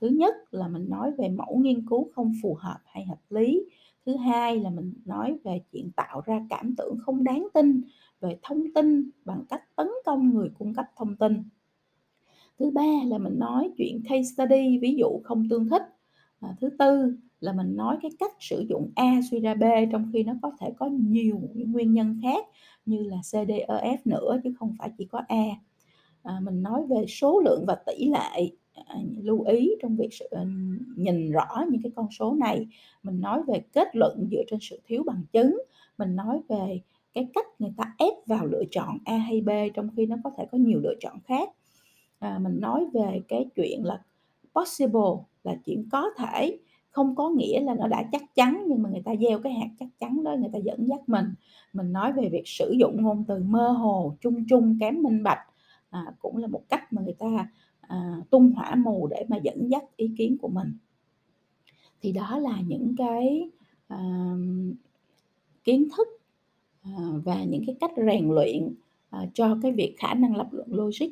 Thứ 0.00 0.08
nhất 0.08 0.34
là 0.50 0.68
mình 0.68 0.88
nói 0.88 1.12
về 1.18 1.28
mẫu 1.28 1.58
nghiên 1.58 1.86
cứu 1.86 2.10
không 2.14 2.32
phù 2.42 2.54
hợp 2.54 2.78
hay 2.84 3.04
hợp 3.04 3.20
lý. 3.30 3.64
Thứ 4.06 4.16
hai 4.16 4.58
là 4.58 4.70
mình 4.70 4.94
nói 5.04 5.38
về 5.44 5.60
chuyện 5.72 5.90
tạo 5.96 6.22
ra 6.26 6.46
cảm 6.50 6.74
tưởng 6.76 6.96
không 6.98 7.24
đáng 7.24 7.48
tin 7.54 7.82
về 8.20 8.38
thông 8.42 8.64
tin 8.74 9.10
bằng 9.24 9.44
cách 9.48 9.76
tấn 9.76 9.88
công 10.04 10.34
người 10.34 10.48
cung 10.58 10.74
cấp 10.74 10.86
thông 10.96 11.16
tin. 11.16 11.42
Thứ 12.58 12.70
ba 12.70 12.92
là 13.06 13.18
mình 13.18 13.38
nói 13.38 13.70
chuyện 13.76 14.02
case 14.08 14.22
study, 14.22 14.78
ví 14.78 14.94
dụ 14.94 15.20
không 15.24 15.48
tương 15.48 15.68
thích. 15.68 15.82
À, 16.40 16.54
thứ 16.60 16.70
tư 16.78 17.14
là 17.40 17.52
mình 17.52 17.76
nói 17.76 17.96
cái 18.02 18.10
cách 18.18 18.32
sử 18.40 18.66
dụng 18.68 18.90
A 18.94 19.20
suy 19.30 19.40
ra 19.40 19.54
B 19.54 19.62
trong 19.92 20.10
khi 20.12 20.22
nó 20.22 20.32
có 20.42 20.52
thể 20.60 20.72
có 20.78 20.86
nhiều 20.86 21.40
những 21.54 21.72
nguyên 21.72 21.92
nhân 21.92 22.20
khác 22.22 22.46
như 22.86 23.02
là 23.02 23.16
C, 23.16 23.32
D, 23.48 23.50
E, 23.50 23.64
F 23.68 23.98
nữa 24.04 24.40
chứ 24.44 24.54
không 24.58 24.74
phải 24.78 24.90
chỉ 24.98 25.04
có 25.04 25.22
A. 25.28 25.44
À, 26.22 26.40
mình 26.42 26.62
nói 26.62 26.82
về 26.88 27.04
số 27.08 27.40
lượng 27.44 27.64
và 27.66 27.74
tỷ 27.86 28.08
lệ, 28.08 28.50
à, 28.74 28.94
lưu 29.22 29.42
ý 29.42 29.70
trong 29.82 29.96
việc 29.96 30.08
sự 30.12 30.28
nhìn 30.96 31.30
rõ 31.30 31.64
những 31.70 31.82
cái 31.82 31.92
con 31.96 32.06
số 32.18 32.34
này. 32.34 32.66
Mình 33.02 33.20
nói 33.20 33.42
về 33.46 33.60
kết 33.72 33.96
luận 33.96 34.28
dựa 34.30 34.42
trên 34.50 34.58
sự 34.62 34.80
thiếu 34.84 35.02
bằng 35.06 35.22
chứng. 35.32 35.58
Mình 35.98 36.16
nói 36.16 36.40
về 36.48 36.80
cái 37.14 37.28
cách 37.34 37.46
người 37.58 37.72
ta 37.76 37.94
ép 37.98 38.12
vào 38.26 38.46
lựa 38.46 38.64
chọn 38.70 38.98
A 39.04 39.16
hay 39.16 39.40
B 39.40 39.50
trong 39.74 39.88
khi 39.96 40.06
nó 40.06 40.16
có 40.24 40.30
thể 40.36 40.46
có 40.52 40.58
nhiều 40.58 40.80
lựa 40.82 40.94
chọn 41.00 41.18
khác. 41.24 41.48
À, 42.18 42.38
mình 42.38 42.60
nói 42.60 42.86
về 42.92 43.20
cái 43.28 43.46
chuyện 43.54 43.84
là 43.84 44.02
possible 44.54 45.24
là 45.44 45.54
chuyện 45.66 45.88
có 45.92 46.10
thể, 46.18 46.58
không 46.90 47.14
có 47.14 47.30
nghĩa 47.30 47.60
là 47.60 47.74
nó 47.74 47.86
đã 47.88 48.08
chắc 48.12 48.34
chắn 48.34 48.64
nhưng 48.68 48.82
mà 48.82 48.90
người 48.90 49.02
ta 49.04 49.16
gieo 49.16 49.38
cái 49.38 49.52
hạt 49.52 49.68
chắc 49.78 49.88
chắn 50.00 50.24
đó, 50.24 50.36
người 50.36 50.50
ta 50.52 50.58
dẫn 50.58 50.88
dắt 50.88 51.00
mình. 51.08 51.26
Mình 51.72 51.92
nói 51.92 52.12
về 52.12 52.28
việc 52.28 52.42
sử 52.48 52.74
dụng 52.80 53.02
ngôn 53.02 53.24
từ 53.28 53.42
mơ 53.42 53.68
hồ, 53.68 54.16
chung 54.20 54.44
chung, 54.48 54.78
kém 54.80 55.02
minh 55.02 55.22
bạch, 55.22 55.38
à, 55.90 56.04
cũng 56.18 56.36
là 56.36 56.46
một 56.46 56.62
cách 56.68 56.92
mà 56.92 57.02
người 57.02 57.14
ta, 57.18 57.48
à, 57.80 58.20
tung 58.30 58.52
hỏa 58.52 58.74
mù 58.74 59.06
để 59.06 59.24
mà 59.28 59.36
dẫn 59.36 59.70
dắt 59.70 59.84
ý 59.96 60.10
kiến 60.18 60.38
của 60.38 60.48
mình. 60.48 60.74
Thì 62.02 62.12
đó 62.12 62.38
là 62.38 62.60
những 62.66 62.94
cái, 62.98 63.50
à, 63.88 63.98
kiến 65.64 65.88
thức, 65.96 66.08
à, 66.82 66.92
và 67.24 67.44
những 67.44 67.62
cái 67.66 67.76
cách 67.80 67.92
rèn 67.96 68.28
luyện, 68.28 68.74
à, 69.10 69.26
cho 69.34 69.58
cái 69.62 69.72
việc 69.72 69.94
khả 69.98 70.14
năng 70.14 70.36
lập 70.36 70.48
luận 70.52 70.68
logic 70.74 71.06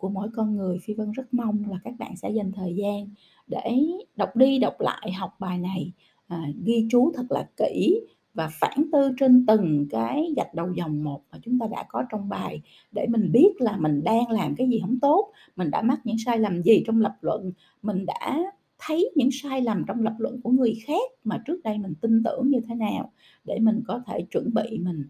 của 0.00 0.08
mỗi 0.08 0.28
con 0.34 0.56
người. 0.56 0.78
Phi 0.82 0.94
Vân 0.94 1.12
rất 1.12 1.34
mong 1.34 1.64
là 1.70 1.78
các 1.84 1.94
bạn 1.98 2.16
sẽ 2.16 2.30
dành 2.30 2.52
thời 2.52 2.76
gian 2.76 3.08
để 3.46 3.82
đọc 4.16 4.36
đi 4.36 4.58
đọc 4.58 4.74
lại, 4.80 5.12
học 5.12 5.36
bài 5.38 5.58
này, 5.58 5.92
à, 6.26 6.46
ghi 6.64 6.86
chú 6.90 7.12
thật 7.14 7.26
là 7.30 7.48
kỹ 7.56 8.00
và 8.34 8.50
phản 8.60 8.84
tư 8.92 9.12
trên 9.18 9.46
từng 9.46 9.86
cái 9.90 10.32
gạch 10.36 10.54
đầu 10.54 10.72
dòng 10.72 11.04
một 11.04 11.22
mà 11.32 11.38
chúng 11.42 11.58
ta 11.58 11.66
đã 11.70 11.84
có 11.88 12.04
trong 12.10 12.28
bài 12.28 12.60
để 12.92 13.06
mình 13.08 13.32
biết 13.32 13.48
là 13.58 13.76
mình 13.76 14.04
đang 14.04 14.30
làm 14.30 14.54
cái 14.54 14.68
gì 14.68 14.80
không 14.80 15.00
tốt, 15.00 15.32
mình 15.56 15.70
đã 15.70 15.82
mắc 15.82 16.00
những 16.04 16.16
sai 16.18 16.38
lầm 16.38 16.62
gì 16.62 16.82
trong 16.86 17.00
lập 17.00 17.16
luận, 17.20 17.52
mình 17.82 18.06
đã 18.06 18.52
thấy 18.78 19.10
những 19.16 19.30
sai 19.32 19.62
lầm 19.62 19.84
trong 19.88 20.02
lập 20.02 20.14
luận 20.18 20.40
của 20.40 20.50
người 20.50 20.74
khác 20.86 21.10
mà 21.24 21.42
trước 21.46 21.62
đây 21.64 21.78
mình 21.78 21.94
tin 22.00 22.22
tưởng 22.22 22.50
như 22.50 22.60
thế 22.68 22.74
nào 22.74 23.12
để 23.44 23.58
mình 23.58 23.80
có 23.86 24.02
thể 24.06 24.26
chuẩn 24.30 24.54
bị 24.54 24.78
mình, 24.78 25.04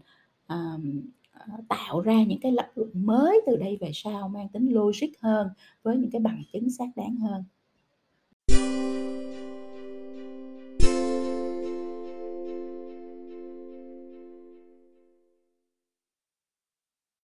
uh, 0.53 0.81
tạo 1.69 2.01
ra 2.01 2.23
những 2.23 2.39
cái 2.41 2.51
lập 2.51 2.67
luận 2.75 2.89
mới 2.93 3.41
từ 3.47 3.55
đây 3.57 3.77
về 3.81 3.91
sau, 3.93 4.29
mang 4.29 4.49
tính 4.53 4.69
logic 4.73 5.07
hơn, 5.21 5.47
với 5.83 5.97
những 5.97 6.11
cái 6.11 6.21
bằng 6.21 6.43
chứng 6.53 6.69
xác 6.69 6.85
đáng 6.95 7.15
hơn. 7.15 7.43